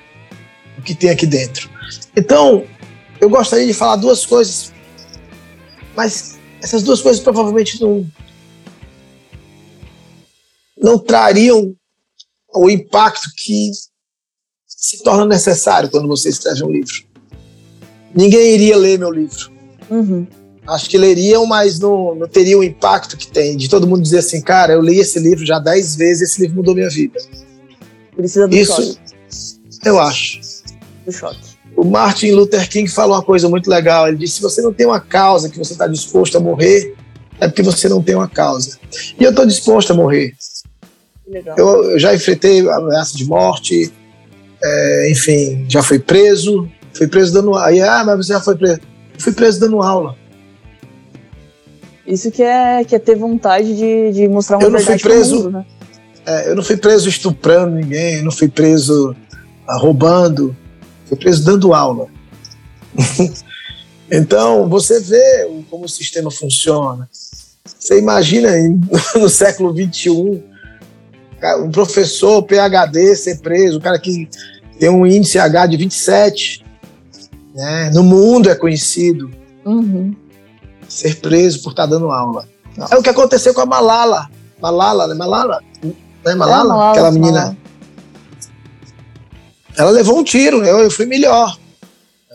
o 0.76 0.82
que 0.82 0.92
tem 0.92 1.10
aqui 1.10 1.24
dentro. 1.24 1.70
Então, 2.16 2.64
eu 3.24 3.30
gostaria 3.30 3.66
de 3.66 3.72
falar 3.72 3.96
duas 3.96 4.26
coisas, 4.26 4.70
mas 5.96 6.38
essas 6.62 6.82
duas 6.82 7.00
coisas 7.00 7.22
provavelmente 7.22 7.80
não 7.80 8.06
não 10.76 10.98
trariam 10.98 11.74
o 12.54 12.68
impacto 12.68 13.30
que 13.38 13.70
se 14.68 15.02
torna 15.02 15.24
necessário 15.24 15.88
quando 15.88 16.06
você 16.06 16.28
escreve 16.28 16.62
um 16.62 16.70
livro. 16.70 16.92
Ninguém 18.14 18.52
iria 18.52 18.76
ler 18.76 18.98
meu 18.98 19.10
livro. 19.10 19.50
Uhum. 19.88 20.26
Acho 20.66 20.90
que 20.90 20.98
leriam, 20.98 21.46
mas 21.46 21.78
não, 21.78 22.14
não 22.14 22.28
teria 22.28 22.58
o 22.58 22.62
impacto 22.62 23.16
que 23.16 23.28
tem 23.28 23.56
de 23.56 23.70
todo 23.70 23.86
mundo 23.86 24.02
dizer 24.02 24.18
assim, 24.18 24.42
cara, 24.42 24.74
eu 24.74 24.82
li 24.82 24.98
esse 24.98 25.18
livro 25.18 25.46
já 25.46 25.58
dez 25.58 25.96
vezes, 25.96 26.30
esse 26.30 26.42
livro 26.42 26.56
mudou 26.56 26.74
minha 26.74 26.90
vida. 26.90 27.18
Precisa 28.14 28.46
do 28.46 28.54
Isso, 28.54 28.82
choque. 28.82 28.98
eu 29.86 29.98
acho. 29.98 30.40
Do 31.06 31.12
choque. 31.12 31.53
O 31.76 31.84
Martin 31.84 32.32
Luther 32.32 32.68
King 32.68 32.88
falou 32.90 33.16
uma 33.16 33.22
coisa 33.22 33.48
muito 33.48 33.68
legal. 33.68 34.08
Ele 34.08 34.16
disse: 34.16 34.34
se 34.34 34.42
você 34.42 34.62
não 34.62 34.72
tem 34.72 34.86
uma 34.86 35.00
causa 35.00 35.48
que 35.48 35.58
você 35.58 35.72
está 35.72 35.86
disposto 35.86 36.36
a 36.36 36.40
morrer, 36.40 36.94
é 37.40 37.48
porque 37.48 37.62
você 37.62 37.88
não 37.88 38.02
tem 38.02 38.14
uma 38.14 38.28
causa. 38.28 38.78
E 39.18 39.24
eu 39.24 39.30
estou 39.30 39.46
disposto 39.46 39.92
a 39.92 39.94
morrer. 39.94 40.34
Eu, 41.56 41.92
eu 41.92 41.98
já 41.98 42.14
enfrentei 42.14 42.60
ameaça 42.68 43.16
de 43.16 43.24
morte, 43.24 43.90
é, 44.62 45.10
enfim, 45.10 45.66
já 45.68 45.82
fui 45.82 45.98
preso. 45.98 46.68
Fui 46.92 47.08
preso 47.08 47.32
dando 47.32 47.50
aula. 47.54 47.66
Aí, 47.66 47.80
ah, 47.80 48.04
mas 48.04 48.26
você 48.26 48.32
já 48.34 48.40
foi 48.40 48.56
preso. 48.56 48.80
Fui 49.18 49.32
preso 49.32 49.60
dando 49.60 49.82
aula. 49.82 50.16
Isso 52.06 52.30
que 52.30 52.42
é, 52.42 52.84
que 52.84 52.94
é 52.94 52.98
ter 52.98 53.16
vontade 53.16 53.74
de, 53.74 54.12
de 54.12 54.28
mostrar 54.28 54.58
uma 54.58 54.64
Eu 54.64 54.70
não 54.70 54.78
fui 54.78 54.98
preso. 54.98 55.36
mundo, 55.36 55.50
né? 55.50 55.66
É, 56.26 56.50
eu 56.50 56.56
não 56.56 56.62
fui 56.62 56.76
preso 56.76 57.08
estuprando 57.08 57.76
ninguém, 57.76 58.16
eu 58.16 58.24
não 58.24 58.30
fui 58.30 58.48
preso 58.48 59.14
ah, 59.66 59.76
roubando, 59.76 60.56
fui 61.06 61.16
preso 61.16 61.44
dando 61.44 61.74
aula. 61.74 62.06
então, 64.10 64.68
você 64.68 65.00
vê 65.00 65.64
como 65.70 65.84
o 65.84 65.88
sistema 65.88 66.30
funciona. 66.30 67.08
Você 67.64 67.98
imagina 67.98 68.50
no 69.16 69.28
século 69.28 69.74
XXI, 69.74 70.42
um 71.62 71.70
professor 71.70 72.42
PhD 72.42 73.14
ser 73.16 73.38
preso, 73.40 73.78
um 73.78 73.80
cara 73.80 73.98
que 73.98 74.28
tem 74.78 74.88
um 74.88 75.06
índice 75.06 75.38
H 75.38 75.66
de 75.66 75.76
27, 75.76 76.64
né? 77.54 77.90
no 77.92 78.02
mundo 78.02 78.50
é 78.50 78.54
conhecido, 78.54 79.30
Uhum. 79.64 80.14
ser 80.88 81.16
preso 81.16 81.62
por 81.62 81.70
estar 81.70 81.86
dando 81.86 82.10
aula. 82.10 82.46
É 82.90 82.96
o 82.96 83.02
que 83.02 83.08
aconteceu 83.08 83.54
com 83.54 83.60
a 83.60 83.66
Malala. 83.66 84.28
Malala, 84.60 85.06
né? 85.06 85.14
Malala? 85.14 85.60
Né? 85.82 85.94
Malala? 86.34 86.34
É, 86.34 86.34
Malala, 86.34 86.90
Aquela 86.90 87.10
menina. 87.10 87.32
Malala. 87.32 87.56
Ela 89.76 89.90
levou 89.90 90.18
um 90.18 90.24
tiro, 90.24 90.64
eu, 90.64 90.78
eu 90.80 90.90
fui 90.90 91.06
melhor. 91.06 91.58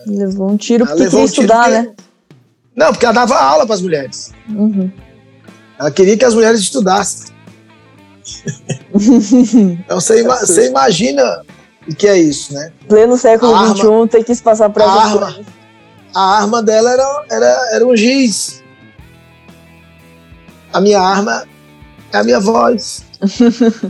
Levou 0.06 0.50
um 0.50 0.56
tiro 0.56 0.84
Ela 0.84 0.90
porque 0.92 1.04
levou 1.04 1.20
queria 1.20 1.22
um 1.22 1.24
estudar, 1.44 1.64
porque- 1.64 1.78
né? 1.88 1.94
Não, 2.76 2.86
porque 2.92 3.04
ela 3.04 3.14
dava 3.14 3.38
aula 3.38 3.66
para 3.66 3.74
as 3.74 3.82
mulheres. 3.82 4.32
Uhum. 4.48 4.90
Ela 5.78 5.90
queria 5.90 6.16
que 6.16 6.24
as 6.24 6.34
mulheres 6.34 6.60
estudassem. 6.60 7.30
Então 8.92 10.00
você, 10.00 10.20
ima- 10.20 10.36
você 10.36 10.68
imagina 10.68 11.42
o 11.88 11.94
que 11.94 12.06
é 12.06 12.18
isso, 12.18 12.52
né? 12.52 12.72
Pleno 12.88 13.16
século 13.16 13.54
A 13.54 13.60
arma- 13.60 13.74
XXI, 13.76 14.08
tem 14.10 14.22
que 14.24 14.34
se 14.34 14.42
passar 14.42 14.68
para 14.70 14.84
A 14.84 15.02
arma, 15.04 15.40
a 16.14 16.20
arma 16.38 16.62
dela 16.62 16.90
era, 16.90 17.24
era, 17.30 17.68
era 17.74 17.86
um 17.86 17.96
giz. 17.96 18.62
A 20.72 20.80
minha 20.80 21.00
arma 21.00 21.44
é 22.12 22.18
a 22.18 22.24
minha 22.24 22.38
voz. 22.40 23.04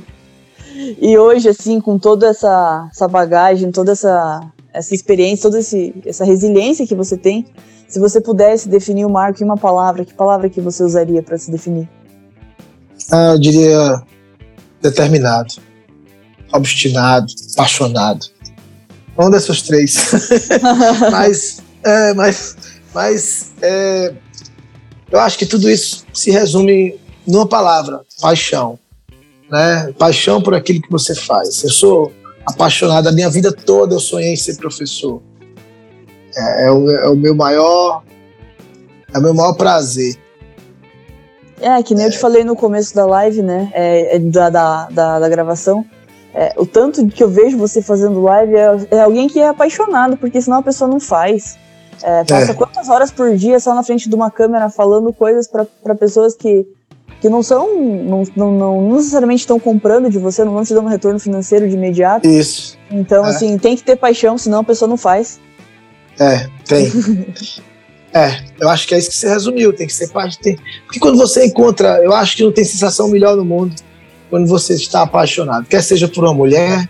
E 0.75 1.19
hoje, 1.19 1.49
assim, 1.49 1.81
com 1.81 1.99
toda 1.99 2.29
essa, 2.29 2.89
essa 2.91 3.09
bagagem, 3.09 3.71
toda 3.73 3.93
essa, 3.93 4.41
essa 4.73 4.95
experiência, 4.95 5.43
toda 5.43 5.59
esse, 5.59 5.95
essa 6.07 6.25
resiliência 6.25 6.87
que 6.87 6.95
você 6.95 7.17
tem, 7.17 7.47
se 7.89 7.99
você 7.99 8.21
pudesse 8.21 8.69
definir 8.69 9.05
o 9.05 9.11
Marco 9.11 9.43
em 9.43 9.45
uma 9.45 9.57
palavra, 9.57 10.05
que 10.05 10.15
palavra 10.15 10.49
que 10.49 10.61
você 10.61 10.83
usaria 10.83 11.23
para 11.23 11.37
se 11.37 11.51
definir? 11.51 11.89
Ah, 13.11 13.33
eu 13.33 13.41
diria 13.41 14.03
determinado, 14.81 15.55
obstinado, 16.53 17.27
apaixonado. 17.55 18.27
Um 19.19 19.31
dessas 19.31 19.63
três. 19.63 20.13
mas, 21.11 21.63
é, 21.83 22.15
mas, 22.15 22.57
mas 22.95 23.53
é, 23.61 24.15
eu 25.11 25.19
acho 25.19 25.37
que 25.37 25.45
tudo 25.45 25.69
isso 25.69 26.07
se 26.15 26.31
resume 26.31 26.99
numa 27.27 27.47
palavra: 27.47 28.03
paixão. 28.21 28.79
Né? 29.51 29.93
Paixão 29.99 30.41
por 30.43 30.55
aquilo 30.55 30.81
que 30.81 30.91
você 30.91 31.15
faz. 31.15 31.63
Eu 31.65 31.71
sou 31.71 32.13
apaixonado, 32.47 33.09
a 33.09 33.13
minha 33.13 33.29
vida 33.29 33.53
toda 33.53 33.95
eu 33.95 34.01
sonhei 34.01 34.33
em 34.33 34.37
ser 34.37 34.57
professor. 34.57 35.21
É, 36.37 36.67
é 36.67 36.71
o, 36.71 36.91
é 36.91 37.09
o 37.09 37.17
meu 37.17 37.35
maior, 37.35 38.03
é 39.13 39.19
o 39.19 39.23
meu 39.23 39.35
maior 39.35 39.55
prazer. 39.55 40.17
É, 41.61 41.83
que 41.83 41.95
nem 41.95 42.07
eu 42.07 42.11
te 42.11 42.19
falei 42.19 42.43
no 42.43 42.57
começo 42.57 42.95
da 42.95 43.05
live, 43.05 43.43
né? 43.43 43.71
É, 43.75 44.17
é 44.17 44.19
da, 44.19 44.49
da, 44.49 44.89
da, 44.89 45.19
da 45.19 45.29
gravação. 45.29 45.85
É, 46.33 46.55
o 46.57 46.65
tanto 46.65 47.07
que 47.09 47.23
eu 47.23 47.29
vejo 47.29 47.59
você 47.59 47.83
fazendo 47.83 48.23
live 48.23 48.55
é, 48.55 48.87
é 48.93 49.01
alguém 49.01 49.29
que 49.29 49.41
é 49.41 49.49
apaixonado, 49.49 50.17
porque 50.17 50.41
senão 50.41 50.59
a 50.59 50.63
pessoa 50.63 50.89
não 50.89 51.01
faz. 51.01 51.59
É, 52.03 52.25
passa 52.25 52.53
É. 52.53 52.55
quantas 52.55 52.89
horas 52.89 53.11
por 53.11 53.37
dia 53.37 53.61
só 53.61 53.75
na 53.75 53.83
frente 53.83 54.09
de 54.09 54.15
uma 54.15 54.31
câmera 54.31 54.71
falando 54.71 55.13
coisas 55.13 55.47
para 55.47 55.95
pessoas 55.95 56.35
que, 56.35 56.67
que 57.21 57.29
não 57.29 57.43
são, 57.43 57.69
não, 58.03 58.23
não, 58.35 58.53
não 58.53 58.97
necessariamente 58.97 59.41
estão 59.41 59.61
comprando 59.61 60.09
de 60.11 60.19
você, 60.19 60.43
não 60.43 60.55
vão 60.55 60.65
te 60.65 60.73
dando 60.73 60.89
retorno 60.89 61.19
financeiro 61.19 61.69
de 61.69 61.75
imediato. 61.75 62.27
Isso. 62.27 62.79
Então, 62.91 63.27
É. 63.27 63.29
assim, 63.29 63.59
tem 63.59 63.77
que 63.77 63.83
ter 63.83 63.97
paixão, 63.97 64.39
senão 64.39 64.61
a 64.61 64.65
pessoa 64.65 64.89
não 64.89 64.97
faz. 64.97 65.39
É, 66.19 66.49
tem. 66.67 66.91
é, 68.13 68.43
eu 68.59 68.69
acho 68.71 68.89
que 68.89 68.95
é 68.95 68.99
isso 68.99 69.11
que 69.11 69.17
você 69.17 69.29
resumiu, 69.29 69.73
tem 69.73 69.87
que 69.87 69.93
ser 69.93 70.09
parte. 70.09 70.39
Tem... 70.39 70.59
Porque 70.87 70.99
quando 70.99 71.19
você 71.19 71.45
encontra, 71.45 72.03
eu 72.03 72.15
acho 72.15 72.37
que 72.37 72.43
não 72.43 72.53
tem 72.53 72.65
sensação 72.65 73.09
melhor 73.09 73.37
no 73.37 73.45
mundo 73.45 73.75
quando 74.31 74.47
você 74.47 74.75
está 74.75 75.03
apaixonado, 75.03 75.67
quer 75.67 75.83
seja 75.83 76.07
por 76.07 76.25
uma 76.25 76.33
mulher, 76.33 76.89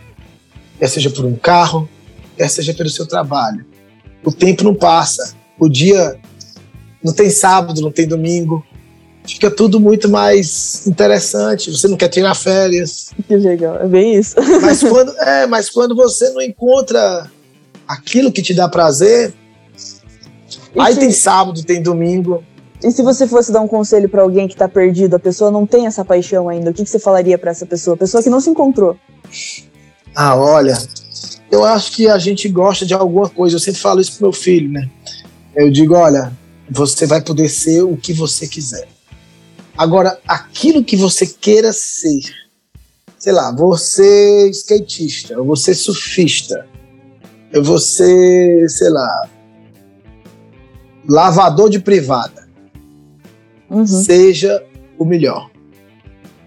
quer 0.79 0.89
seja 0.89 1.11
por 1.11 1.25
um 1.25 1.35
carro, 1.35 1.89
quer 2.37 2.49
seja 2.49 2.75
pelo 2.75 2.91
seu 2.91 3.07
trabalho. 3.07 3.65
O 4.23 4.31
tempo 4.31 4.63
não 4.63 4.75
passa, 4.75 5.35
o 5.59 5.69
dia 5.69 6.19
não 7.03 7.15
tem 7.15 7.31
sábado, 7.31 7.81
não 7.81 7.91
tem 7.91 8.07
domingo, 8.07 8.65
fica 9.35 9.51
tudo 9.51 9.79
muito 9.81 10.09
mais 10.09 10.87
interessante. 10.87 11.71
Você 11.71 11.89
não 11.89 11.97
quer 11.97 12.09
tirar 12.09 12.35
férias, 12.35 13.11
Que 13.27 13.37
legal, 13.37 13.77
é 13.81 13.87
bem 13.87 14.15
isso. 14.17 14.37
mas 14.63 14.81
quando, 14.83 15.17
é, 15.19 15.47
mas 15.47 15.69
quando 15.71 15.95
você 15.95 16.31
não 16.31 16.41
encontra 16.43 17.31
aquilo 17.87 18.31
que 18.33 18.43
te 18.43 18.55
dá 18.55 18.69
prazer, 18.69 19.33
E 20.75 20.81
aí 20.81 20.95
se- 20.95 21.01
tem 21.01 21.11
sábado, 21.11 21.63
tem 21.65 21.83
domingo. 21.83 22.43
E 22.83 22.91
se 22.91 23.03
você 23.03 23.27
fosse 23.29 23.53
dar 23.53 23.61
um 23.61 23.69
conselho 23.69 24.09
pra 24.09 24.23
alguém 24.23 24.49
que 24.49 24.57
tá 24.57 24.67
perdido, 24.69 25.15
a 25.15 25.19
pessoa 25.19 25.51
não 25.51 25.67
tem 25.67 25.87
essa 25.87 26.05
paixão 26.05 26.49
ainda, 26.49 26.71
o 26.71 26.75
que, 26.75 26.83
que 26.85 26.89
você 26.91 26.99
falaria 26.99 27.37
pra 27.37 27.51
essa 27.51 27.67
pessoa? 27.67 27.97
Pessoa 27.97 28.23
que 28.23 28.31
não 28.31 28.41
se 28.41 28.49
encontrou. 28.49 28.97
Ah, 30.15 30.35
olha, 30.35 30.79
eu 31.51 31.63
acho 31.65 31.93
que 31.93 32.09
a 32.09 32.19
gente 32.19 32.49
gosta 32.49 32.87
de 32.87 32.95
alguma 32.95 33.29
coisa. 33.29 33.57
Eu 33.57 33.61
sempre 33.61 33.81
falo 33.81 34.01
isso 34.01 34.13
pro 34.13 34.27
meu 34.29 34.33
filho, 34.33 34.71
né? 34.71 34.89
Eu 35.55 35.71
digo, 35.71 35.95
olha, 35.95 36.33
você 36.71 37.05
vai 37.07 37.21
poder 37.21 37.49
ser 37.51 37.83
o 37.83 37.97
que 37.97 38.13
você 38.15 38.47
quiser. 38.47 38.89
Agora, 39.77 40.19
aquilo 40.27 40.85
que 40.85 40.97
você 40.97 41.27
queira 41.27 41.73
ser, 41.73 42.21
sei 43.19 43.33
lá, 43.33 43.55
você 43.55 44.49
skatista, 44.51 45.35
eu 45.35 45.45
vou 45.45 45.57
ser 45.57 45.75
surfista, 45.75 46.67
eu 47.53 47.63
vou 47.63 47.79
ser, 47.79 48.69
sei 48.69 48.91
lá, 48.91 49.29
lavador 51.09 51.71
de 51.71 51.79
privada. 51.79 52.49
Uhum. 53.71 53.87
seja 53.87 54.65
o 54.99 55.05
melhor. 55.05 55.49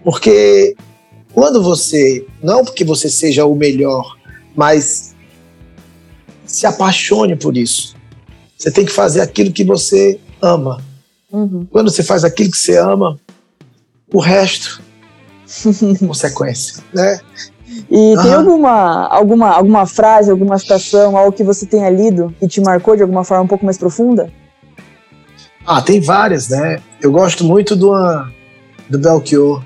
Porque 0.04 0.76
quando 1.32 1.62
você, 1.62 2.26
não 2.42 2.62
porque 2.62 2.84
você 2.84 3.08
seja 3.08 3.46
o 3.46 3.54
melhor, 3.54 4.18
mas 4.54 5.14
se 6.44 6.66
apaixone 6.66 7.34
por 7.34 7.56
isso. 7.56 7.96
Você 8.56 8.70
tem 8.70 8.84
que 8.84 8.92
fazer 8.92 9.22
aquilo 9.22 9.52
que 9.52 9.64
você 9.64 10.20
ama. 10.40 10.84
Uhum. 11.34 11.66
Quando 11.68 11.90
você 11.90 12.04
faz 12.04 12.22
aquilo 12.22 12.52
que 12.52 12.56
você 12.56 12.78
ama, 12.78 13.18
o 14.12 14.20
resto 14.20 14.80
é 16.00 16.06
consequência, 16.06 16.82
né? 16.92 17.18
E 17.90 18.14
tem 18.22 18.32
Aham. 18.32 18.36
alguma, 18.36 19.08
alguma, 19.08 19.50
alguma 19.50 19.86
frase, 19.86 20.30
alguma 20.30 20.56
citação, 20.58 21.16
algo 21.16 21.32
que 21.32 21.42
você 21.42 21.66
tenha 21.66 21.90
lido 21.90 22.32
que 22.38 22.46
te 22.46 22.60
marcou 22.60 22.94
de 22.94 23.02
alguma 23.02 23.24
forma 23.24 23.42
um 23.42 23.48
pouco 23.48 23.64
mais 23.64 23.76
profunda? 23.76 24.32
Ah, 25.66 25.82
tem 25.82 26.00
várias, 26.00 26.48
né? 26.48 26.80
Eu 27.02 27.10
gosto 27.10 27.42
muito 27.42 27.74
do, 27.74 27.92
do 28.88 28.98
Belchior. 28.98 29.64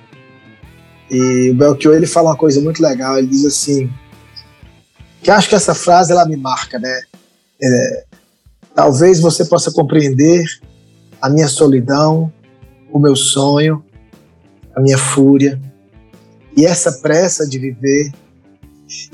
E 1.10 1.50
o 1.50 1.54
Belchior 1.54 1.96
ele 1.96 2.06
fala 2.06 2.30
uma 2.30 2.36
coisa 2.36 2.62
muito 2.62 2.82
legal. 2.82 3.18
Ele 3.18 3.26
diz 3.26 3.44
assim: 3.44 3.90
que 5.22 5.30
acho 5.30 5.48
que 5.48 5.54
essa 5.54 5.74
frase 5.74 6.12
ela 6.12 6.24
me 6.24 6.36
marca, 6.36 6.78
né? 6.78 7.02
É, 7.60 8.04
Talvez 8.78 9.18
você 9.18 9.44
possa 9.44 9.72
compreender 9.72 10.44
a 11.20 11.28
minha 11.28 11.48
solidão, 11.48 12.32
o 12.92 12.98
meu 12.98 13.16
sonho, 13.16 13.84
a 14.74 14.80
minha 14.80 14.98
fúria 14.98 15.60
e 16.56 16.64
essa 16.64 16.92
pressa 17.00 17.48
de 17.48 17.58
viver 17.58 18.12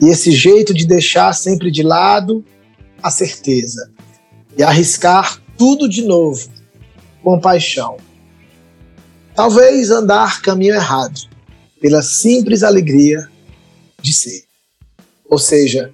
e 0.00 0.08
esse 0.08 0.30
jeito 0.30 0.73
de 0.73 0.87
deixar 0.87 1.32
sempre 1.34 1.70
de 1.70 1.82
lado 1.82 2.44
a 3.02 3.11
certeza 3.11 3.90
e 4.56 4.62
arriscar 4.62 5.42
tudo 5.56 5.88
de 5.88 6.02
novo 6.02 6.49
com 7.23 7.40
paixão. 7.40 7.96
Talvez 9.34 9.90
andar 9.90 10.40
caminho 10.42 10.75
errado, 10.75 11.28
pela 11.80 12.02
simples 12.02 12.62
alegria 12.62 13.28
de 14.00 14.12
ser. 14.12 14.44
Ou 15.28 15.38
seja, 15.38 15.92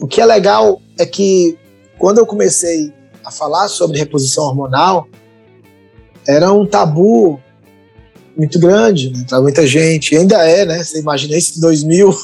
o 0.00 0.08
que 0.08 0.20
é 0.20 0.26
legal 0.26 0.82
é 0.98 1.06
que 1.06 1.56
quando 1.98 2.18
eu 2.18 2.26
comecei 2.26 2.92
a 3.24 3.30
falar 3.30 3.68
sobre 3.68 3.98
reposição 3.98 4.44
hormonal, 4.44 5.08
era 6.26 6.52
um 6.52 6.66
tabu 6.66 7.40
muito 8.36 8.58
grande 8.58 9.10
né, 9.10 9.24
para 9.28 9.40
muita 9.40 9.66
gente. 9.66 10.14
E 10.14 10.18
ainda 10.18 10.42
é, 10.44 10.64
né? 10.64 10.82
Você 10.82 11.00
imagina 11.00 11.36
isso 11.36 11.58
em 11.58 11.60
2000. 11.60 12.16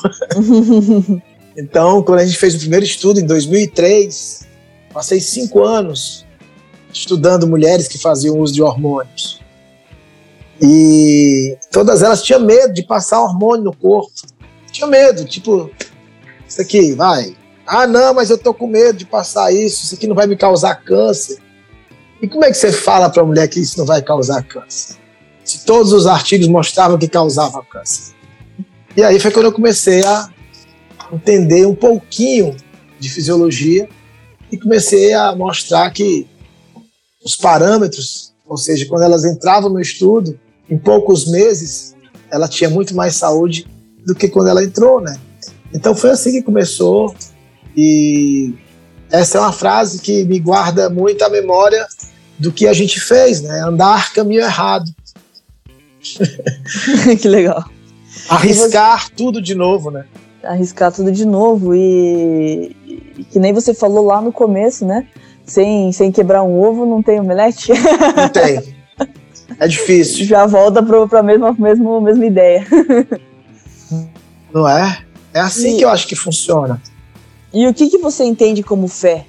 então, 1.57 2.03
quando 2.03 2.21
a 2.21 2.25
gente 2.25 2.39
fez 2.39 2.55
o 2.55 2.59
primeiro 2.59 2.85
estudo 2.85 3.21
em 3.21 3.27
2003, 3.27 4.47
passei 4.93 5.21
cinco 5.21 5.63
anos 5.63 6.25
estudando 6.93 7.47
mulheres 7.47 7.89
que 7.89 7.99
faziam 7.99 8.39
uso 8.39 8.55
de 8.55 8.63
hormônios. 8.63 9.41
E 10.61 11.57
todas 11.71 12.03
elas 12.03 12.23
tinham 12.23 12.41
medo 12.41 12.73
de 12.73 12.83
passar 12.83 13.21
hormônio 13.21 13.65
no 13.65 13.77
corpo. 13.77 14.11
Tinha 14.73 14.87
medo, 14.87 15.25
tipo, 15.25 15.71
isso 16.49 16.61
aqui, 16.63 16.93
vai. 16.93 17.37
Ah, 17.67 17.87
não, 17.87 18.15
mas 18.15 18.31
eu 18.31 18.39
tô 18.39 18.55
com 18.55 18.67
medo 18.67 18.99
de 18.99 19.05
passar 19.05 19.53
isso, 19.53 19.85
isso 19.85 19.95
aqui 19.95 20.07
não 20.07 20.15
vai 20.15 20.27
me 20.27 20.37
causar 20.37 20.75
câncer. 20.77 21.39
E 22.23 22.29
como 22.29 22.45
é 22.45 22.49
que 22.49 22.57
você 22.57 22.73
fala 22.73 23.11
para 23.11 23.23
a 23.23 23.27
mulher 23.27 23.49
que 23.49 23.61
isso 23.61 23.79
não 23.79 23.85
vai 23.85 24.01
causar 24.01 24.43
câncer? 24.45 24.97
Se 25.45 25.65
todos 25.65 25.93
os 25.93 26.07
artigos 26.07 26.47
mostravam 26.49 26.97
que 26.97 27.09
causava 27.09 27.63
câncer. 27.65 28.15
E 28.97 29.03
aí 29.03 29.19
foi 29.19 29.31
quando 29.31 29.47
eu 29.47 29.53
comecei 29.53 30.05
a 30.05 30.29
entender 31.13 31.67
um 31.67 31.75
pouquinho 31.75 32.57
de 32.99 33.11
fisiologia 33.11 33.89
e 34.51 34.57
comecei 34.57 35.13
a 35.13 35.35
mostrar 35.35 35.91
que 35.91 36.27
os 37.25 37.37
parâmetros, 37.37 38.33
ou 38.47 38.57
seja, 38.57 38.87
quando 38.87 39.03
elas 39.03 39.25
entravam 39.25 39.69
no 39.69 39.81
estudo, 39.81 40.39
em 40.71 40.79
poucos 40.79 41.27
meses, 41.31 41.97
ela 42.31 42.49
tinha 42.49 42.71
muito 42.71 42.95
mais 42.95 43.17
saúde 43.17 43.67
do 44.05 44.15
que 44.15 44.29
quando 44.29 44.49
ela 44.49 44.63
entrou, 44.63 45.01
né? 45.01 45.19
Então 45.75 45.95
foi 45.95 46.11
assim 46.11 46.33
que 46.33 46.43
começou 46.43 47.15
e 47.77 48.55
essa 49.11 49.39
é 49.39 49.41
uma 49.41 49.53
frase 49.53 50.01
que 50.01 50.25
me 50.25 50.39
guarda 50.39 50.89
muito 50.89 51.23
a 51.23 51.29
memória 51.29 51.87
do 52.39 52.51
que 52.53 52.67
a 52.67 52.73
gente 52.73 53.01
fez, 53.01 53.41
né? 53.41 53.61
Andar 53.61 54.13
caminho 54.13 54.41
errado. 54.41 54.91
que 57.21 57.29
legal. 57.29 57.65
Arriscar 58.29 59.05
você... 59.05 59.13
tudo 59.15 59.43
de 59.43 59.55
novo, 59.55 59.91
né? 59.91 60.05
Arriscar 60.43 60.93
tudo 60.93 61.13
de 61.13 61.25
novo 61.25 61.75
e... 61.75 62.77
e 62.87 63.25
que 63.25 63.39
nem 63.39 63.53
você 63.53 63.75
falou 63.75 64.05
lá 64.05 64.21
no 64.21 64.33
começo, 64.33 64.85
né? 64.87 65.07
Sem, 65.45 65.93
sem 65.93 66.11
quebrar 66.11 66.43
um 66.43 66.61
ovo 66.61 66.85
não 66.85 67.03
tem 67.03 67.21
omelete? 67.21 67.73
Não 68.17 68.29
tem. 68.29 68.77
É 69.59 69.69
difícil. 69.69 70.27
Já 70.27 70.45
volta 70.45 70.83
para 70.83 71.21
a 71.21 71.23
mesma, 71.23 71.55
mesma, 71.57 72.01
mesma 72.01 72.27
ideia. 72.27 72.67
Não 74.53 74.69
é? 74.69 74.99
É 75.33 75.41
assim 75.41 75.75
e... 75.75 75.79
que 75.79 75.85
eu 75.85 75.89
acho 75.89 76.07
que 76.07 76.17
funciona. 76.17 76.83
E 77.53 77.67
o 77.67 77.75
que, 77.75 77.89
que 77.89 77.99
você 77.99 78.25
entende 78.25 78.63
como 78.63 78.89
fé? 78.89 79.27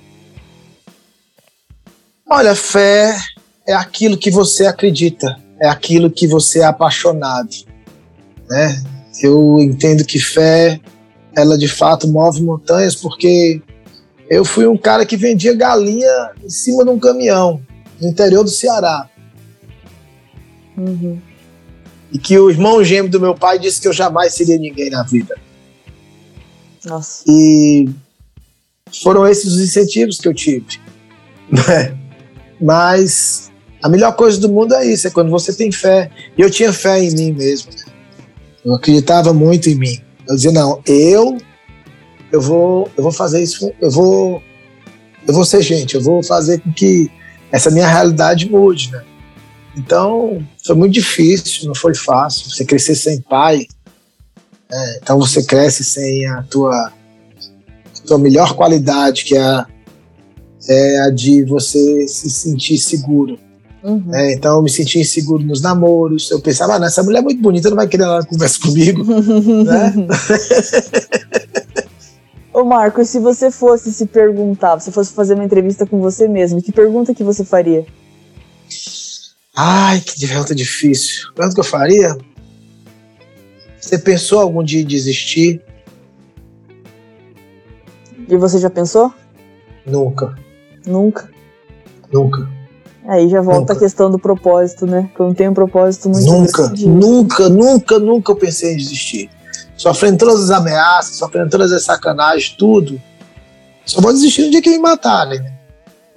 Olha, 2.30 2.56
fé 2.56 3.16
é 3.66 3.74
aquilo 3.74 4.18
que 4.18 4.30
você 4.30 4.66
acredita, 4.66 5.40
é 5.60 5.68
aquilo 5.68 6.12
que 6.12 6.28
você 6.28 6.60
é 6.60 6.66
apaixonado, 6.66 7.50
né? 8.50 8.84
Eu 9.22 9.58
entendo 9.60 10.06
que 10.06 10.20
fé, 10.20 10.80
ela 11.36 11.58
de 11.58 11.68
fato 11.68 12.08
move 12.08 12.42
montanhas, 12.44 12.96
porque 12.96 13.62
eu 14.30 14.44
fui 14.44 14.68
um 14.68 14.78
cara 14.78 15.06
que 15.06 15.16
vendia 15.16 15.56
galinha 15.56 16.32
em 16.44 16.50
cima 16.50 16.84
de 16.84 16.90
um 16.90 17.00
caminhão 17.00 17.62
no 18.00 18.10
interior 18.10 18.44
do 18.44 18.50
Ceará. 18.50 19.10
Uhum. 20.78 21.20
E 22.12 22.20
que 22.20 22.38
o 22.38 22.50
irmão 22.50 22.84
gêmeo 22.84 23.10
do 23.10 23.20
meu 23.20 23.36
pai 23.36 23.58
disse 23.58 23.82
que 23.82 23.88
eu 23.88 23.94
jamais 23.94 24.34
seria 24.34 24.58
ninguém 24.58 24.90
na 24.90 25.04
vida. 25.04 25.36
Nossa. 26.86 27.24
E 27.28 27.90
foram 29.02 29.28
esses 29.28 29.54
os 29.54 29.62
incentivos 29.62 30.18
que 30.18 30.28
eu 30.28 30.34
tive. 30.34 30.80
Né? 31.50 31.98
Mas 32.60 33.52
a 33.82 33.90
melhor 33.90 34.16
coisa 34.16 34.40
do 34.40 34.52
mundo 34.52 34.74
é 34.74 34.86
isso, 34.86 35.08
é 35.08 35.12
quando 35.12 35.30
você 35.30 35.54
tem 35.54 35.72
fé. 35.72 36.10
E 36.38 36.42
eu 36.42 36.50
tinha 36.50 36.74
fé 36.74 37.02
em 37.02 37.14
mim 37.14 37.32
mesmo. 37.32 37.72
Eu 38.66 38.76
acreditava 38.76 39.34
muito 39.34 39.70
em 39.70 39.76
mim. 39.76 40.02
Eu 40.28 40.36
dizia, 40.36 40.52
não, 40.52 40.82
eu 40.86 41.38
eu 42.32 42.42
vou 42.42 42.92
eu 42.98 43.04
vou 43.04 43.12
fazer 43.12 43.42
isso, 43.42 43.72
eu 43.80 43.90
vou 43.90 44.44
eu 45.28 45.34
vou 45.34 45.46
ser 45.46 45.62
gente, 45.62 45.96
eu 45.96 46.02
vou 46.02 46.24
fazer 46.24 46.60
com 46.60 46.72
que 46.74 47.10
essa 47.52 47.72
minha 47.72 47.88
realidade 47.88 48.50
mude, 48.50 48.92
né? 48.92 49.04
Então, 49.76 50.44
foi 50.66 50.76
muito 50.76 50.94
difícil, 50.94 51.68
não 51.68 51.76
foi 51.76 51.94
fácil. 51.94 52.50
Você 52.50 52.66
crescer 52.66 52.96
sem 52.96 53.22
pai, 53.22 53.68
né? 54.70 55.00
então 55.02 55.20
você 55.20 55.44
cresce 55.44 55.84
sem 55.84 56.26
a 56.26 56.42
tua, 56.44 56.92
a 58.08 58.16
tua 58.16 58.18
melhor 58.18 58.56
qualidade, 58.56 59.26
que 59.26 59.36
é 59.36 59.42
a, 59.42 59.68
é 60.70 61.00
a 61.02 61.10
de 61.10 61.44
você 61.44 62.08
se 62.08 62.30
sentir 62.30 62.78
seguro. 62.78 63.38
Uhum. 63.84 64.14
É, 64.14 64.34
então 64.34 64.56
eu 64.56 64.62
me 64.64 64.70
sentia 64.70 65.02
inseguro 65.02 65.44
nos 65.44 65.62
namoros. 65.62 66.32
Eu 66.32 66.40
pensava, 66.40 66.78
ah, 66.78 66.86
essa 66.86 67.04
mulher 67.04 67.20
é 67.20 67.22
muito 67.22 67.42
bonita, 67.42 67.70
não 67.70 67.76
vai 67.76 67.88
querer 67.88 68.04
ela 68.04 68.26
conversa 68.26 68.60
comigo. 68.60 69.04
né? 69.64 69.94
Ô 72.54 72.64
Marco, 72.64 73.06
se 73.06 73.20
você 73.20 73.52
fosse 73.52 73.94
se 73.94 74.06
perguntar, 74.08 74.80
se 74.80 74.92
fosse 74.92 75.14
fazer 75.14 75.36
uma 75.36 75.46
entrevista 75.46 75.86
com 75.86 76.00
você 76.00 76.28
mesmo, 76.28 76.62
que 76.62 76.72
pergunta 76.72 77.14
que 77.14 77.24
você 77.24 77.44
faria? 77.46 77.86
Ai, 79.56 80.02
que 80.02 80.28
pergunta 80.28 80.56
difícil. 80.56 81.32
Pergunta 81.34 81.54
que 81.54 81.60
eu 81.60 81.66
faria? 81.66 82.18
Você 83.80 83.98
pensou 83.98 84.40
algum 84.40 84.64
dia 84.64 84.82
em 84.82 84.86
desistir? 84.86 85.62
E 88.28 88.36
você 88.36 88.60
já 88.60 88.70
pensou? 88.70 89.14
Nunca. 89.86 90.36
Nunca. 90.86 91.30
Nunca. 92.12 92.50
Aí 93.08 93.30
já 93.30 93.42
volta 93.42 93.60
nunca. 93.60 93.74
a 93.74 93.80
questão 93.80 94.12
do 94.12 94.20
propósito, 94.20 94.86
né? 94.86 95.10
Quando 95.16 95.34
tem 95.34 95.48
um 95.48 95.54
propósito 95.54 96.10
muito 96.10 96.26
Nunca, 96.26 96.70
nunca, 96.70 97.50
nunca, 97.50 98.00
nunca 98.00 98.32
eu 98.34 98.36
pensei 98.36 98.74
em 98.74 98.78
desistir. 98.78 99.30
Sofrendo 99.78 100.18
todas 100.18 100.44
as 100.44 100.52
ameaças, 100.52 101.16
sofrendo 101.16 101.50
todas 101.50 101.72
as 101.72 101.84
sacanagens, 101.84 102.50
tudo. 102.58 103.02
Só 103.86 104.02
vou 104.02 104.12
desistir 104.12 104.44
no 104.44 104.52
dia 104.52 104.62
que 104.62 104.70
me 104.70 104.80
matarem. 104.80 105.40
Né? 105.40 105.54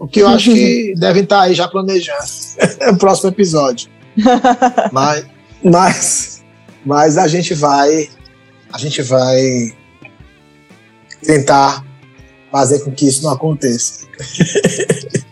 O 0.00 0.08
que 0.08 0.20
eu 0.20 0.28
acho 0.28 0.50
que 0.50 0.94
devem 0.98 1.22
estar 1.22 1.42
aí 1.42 1.54
já 1.54 1.68
planejando. 1.68 2.18
o 2.90 2.96
próximo 2.96 3.30
episódio. 3.30 3.88
mas, 4.90 5.26
mas, 5.62 6.42
mas 6.84 7.18
a 7.18 7.28
gente 7.28 7.54
vai. 7.54 8.08
A 8.72 8.78
gente 8.78 9.02
vai 9.02 9.72
tentar 11.22 11.84
fazer 12.50 12.80
com 12.80 12.90
que 12.90 13.06
isso 13.06 13.22
não 13.22 13.30
aconteça. 13.30 14.06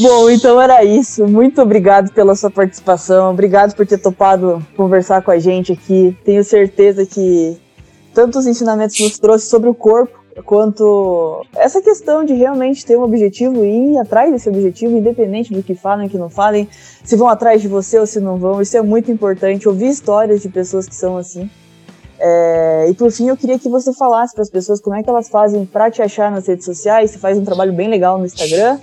Bom, 0.00 0.28
então 0.28 0.60
era 0.60 0.84
isso. 0.84 1.26
Muito 1.26 1.62
obrigado 1.62 2.12
pela 2.12 2.34
sua 2.34 2.50
participação. 2.50 3.30
Obrigado 3.30 3.74
por 3.74 3.86
ter 3.86 3.98
topado 3.98 4.64
conversar 4.76 5.22
com 5.22 5.30
a 5.30 5.38
gente 5.38 5.72
aqui. 5.72 6.16
Tenho 6.24 6.42
certeza 6.44 7.06
que 7.06 7.56
tantos 8.12 8.46
ensinamentos 8.46 8.98
nos 8.98 9.18
trouxe 9.18 9.46
sobre 9.46 9.68
o 9.68 9.74
corpo, 9.74 10.18
quanto 10.44 11.44
essa 11.56 11.80
questão 11.80 12.24
de 12.24 12.34
realmente 12.34 12.84
ter 12.84 12.96
um 12.96 13.02
objetivo 13.02 13.64
e 13.64 13.92
ir 13.92 13.98
atrás 13.98 14.32
desse 14.32 14.48
objetivo, 14.48 14.96
independente 14.96 15.52
do 15.52 15.62
que 15.62 15.74
falem, 15.74 16.08
que 16.08 16.18
não 16.18 16.28
falem, 16.28 16.68
se 17.04 17.16
vão 17.16 17.28
atrás 17.28 17.62
de 17.62 17.68
você 17.68 17.98
ou 17.98 18.06
se 18.06 18.20
não 18.20 18.36
vão. 18.36 18.60
Isso 18.60 18.76
é 18.76 18.82
muito 18.82 19.10
importante. 19.10 19.68
Ouvir 19.68 19.88
histórias 19.88 20.42
de 20.42 20.48
pessoas 20.48 20.88
que 20.88 20.94
são 20.94 21.16
assim. 21.16 21.48
É, 22.20 22.86
e 22.90 22.94
por 22.94 23.10
fim, 23.12 23.28
eu 23.28 23.36
queria 23.36 23.58
que 23.58 23.68
você 23.68 23.92
falasse 23.92 24.34
para 24.34 24.42
as 24.42 24.50
pessoas 24.50 24.80
como 24.80 24.96
é 24.96 25.02
que 25.02 25.08
elas 25.08 25.28
fazem 25.28 25.64
para 25.64 25.90
te 25.90 26.02
achar 26.02 26.30
nas 26.30 26.46
redes 26.46 26.64
sociais. 26.64 27.10
Você 27.10 27.18
faz 27.18 27.38
um 27.38 27.44
trabalho 27.44 27.72
bem 27.72 27.88
legal 27.88 28.18
no 28.18 28.26
Instagram. 28.26 28.78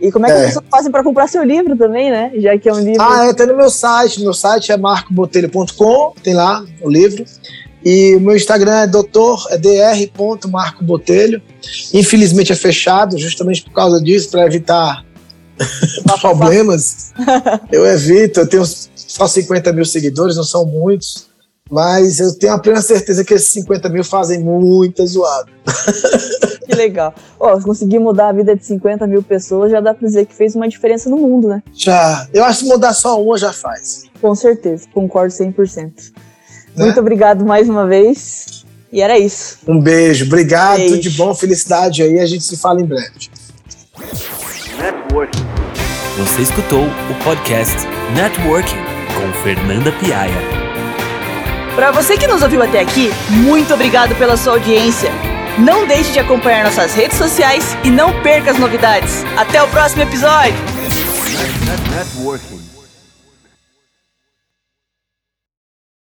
E 0.00 0.10
como 0.10 0.26
é 0.26 0.30
que 0.30 0.34
é. 0.34 0.40
as 0.40 0.46
pessoas 0.46 0.64
fazem 0.70 0.90
para 0.90 1.04
comprar 1.04 1.28
seu 1.28 1.42
livro 1.44 1.76
também, 1.76 2.10
né? 2.10 2.32
Já 2.36 2.56
que 2.58 2.68
é 2.68 2.72
um 2.72 2.80
livro. 2.80 3.02
Ah, 3.02 3.26
é, 3.26 3.34
tá 3.34 3.44
no 3.44 3.54
meu 3.54 3.68
site. 3.68 4.22
Meu 4.22 4.32
site 4.32 4.72
é 4.72 4.76
marcobotelho.com, 4.76 6.14
tem 6.22 6.34
lá 6.34 6.64
o 6.80 6.88
livro. 6.88 7.24
E 7.84 8.14
o 8.16 8.20
meu 8.20 8.36
Instagram 8.36 8.80
é 8.80 8.86
doutor, 8.86 9.46
é 9.50 9.58
dr.marcobotelho. 9.58 11.42
Infelizmente 11.92 12.52
é 12.52 12.56
fechado, 12.56 13.18
justamente 13.18 13.62
por 13.62 13.72
causa 13.72 14.00
disso, 14.02 14.30
para 14.30 14.46
evitar 14.46 15.04
problemas. 16.20 17.12
eu 17.70 17.86
evito, 17.86 18.40
eu 18.40 18.46
tenho 18.46 18.64
só 18.94 19.26
50 19.26 19.72
mil 19.72 19.84
seguidores, 19.84 20.36
não 20.36 20.44
são 20.44 20.64
muitos. 20.66 21.29
Mas 21.70 22.18
eu 22.18 22.36
tenho 22.36 22.52
a 22.52 22.58
plena 22.58 22.82
certeza 22.82 23.24
que 23.24 23.34
esses 23.34 23.48
50 23.52 23.88
mil 23.88 24.02
fazem 24.02 24.40
muita 24.40 25.06
zoada. 25.06 25.50
que 26.66 26.74
legal. 26.74 27.14
Ó, 27.38 27.54
oh, 27.54 27.60
conseguir 27.60 28.00
mudar 28.00 28.28
a 28.28 28.32
vida 28.32 28.56
de 28.56 28.64
50 28.64 29.06
mil 29.06 29.22
pessoas, 29.22 29.70
já 29.70 29.80
dá 29.80 29.94
pra 29.94 30.06
dizer 30.06 30.26
que 30.26 30.34
fez 30.34 30.56
uma 30.56 30.68
diferença 30.68 31.08
no 31.08 31.16
mundo, 31.16 31.48
né? 31.48 31.62
Já. 31.72 32.26
Eu 32.34 32.44
acho 32.44 32.64
que 32.64 32.66
mudar 32.66 32.92
só 32.92 33.22
uma 33.22 33.38
já 33.38 33.52
faz. 33.52 34.04
Com 34.20 34.34
certeza, 34.34 34.86
concordo 34.92 35.32
100%. 35.32 36.12
Né? 36.74 36.84
Muito 36.84 36.98
obrigado 37.00 37.44
mais 37.44 37.68
uma 37.68 37.86
vez. 37.86 38.64
E 38.92 39.00
era 39.00 39.16
isso. 39.16 39.58
Um 39.68 39.80
beijo, 39.80 40.24
obrigado, 40.24 40.78
beijo. 40.78 40.94
tudo 40.96 41.02
de 41.02 41.10
bom, 41.10 41.32
felicidade 41.32 42.02
aí, 42.02 42.18
a 42.18 42.26
gente 42.26 42.42
se 42.42 42.56
fala 42.56 42.80
em 42.80 42.84
breve. 42.84 43.30
Networking. 44.76 45.44
Você 46.18 46.42
escutou 46.42 46.82
o 46.82 47.24
podcast 47.24 47.76
Networking 48.16 48.76
com 49.14 49.42
Fernanda 49.44 49.92
Piaia. 49.92 50.59
Para 51.74 51.90
você 51.90 52.16
que 52.16 52.26
nos 52.26 52.42
ouviu 52.42 52.62
até 52.62 52.80
aqui, 52.80 53.10
muito 53.30 53.72
obrigado 53.72 54.14
pela 54.16 54.36
sua 54.36 54.54
audiência. 54.54 55.10
Não 55.58 55.86
deixe 55.86 56.12
de 56.12 56.18
acompanhar 56.18 56.64
nossas 56.64 56.94
redes 56.94 57.16
sociais 57.16 57.76
e 57.84 57.90
não 57.90 58.22
perca 58.22 58.50
as 58.50 58.58
novidades. 58.58 59.24
Até 59.36 59.62
o 59.62 59.68
próximo 59.68 60.02
episódio. 60.02 60.54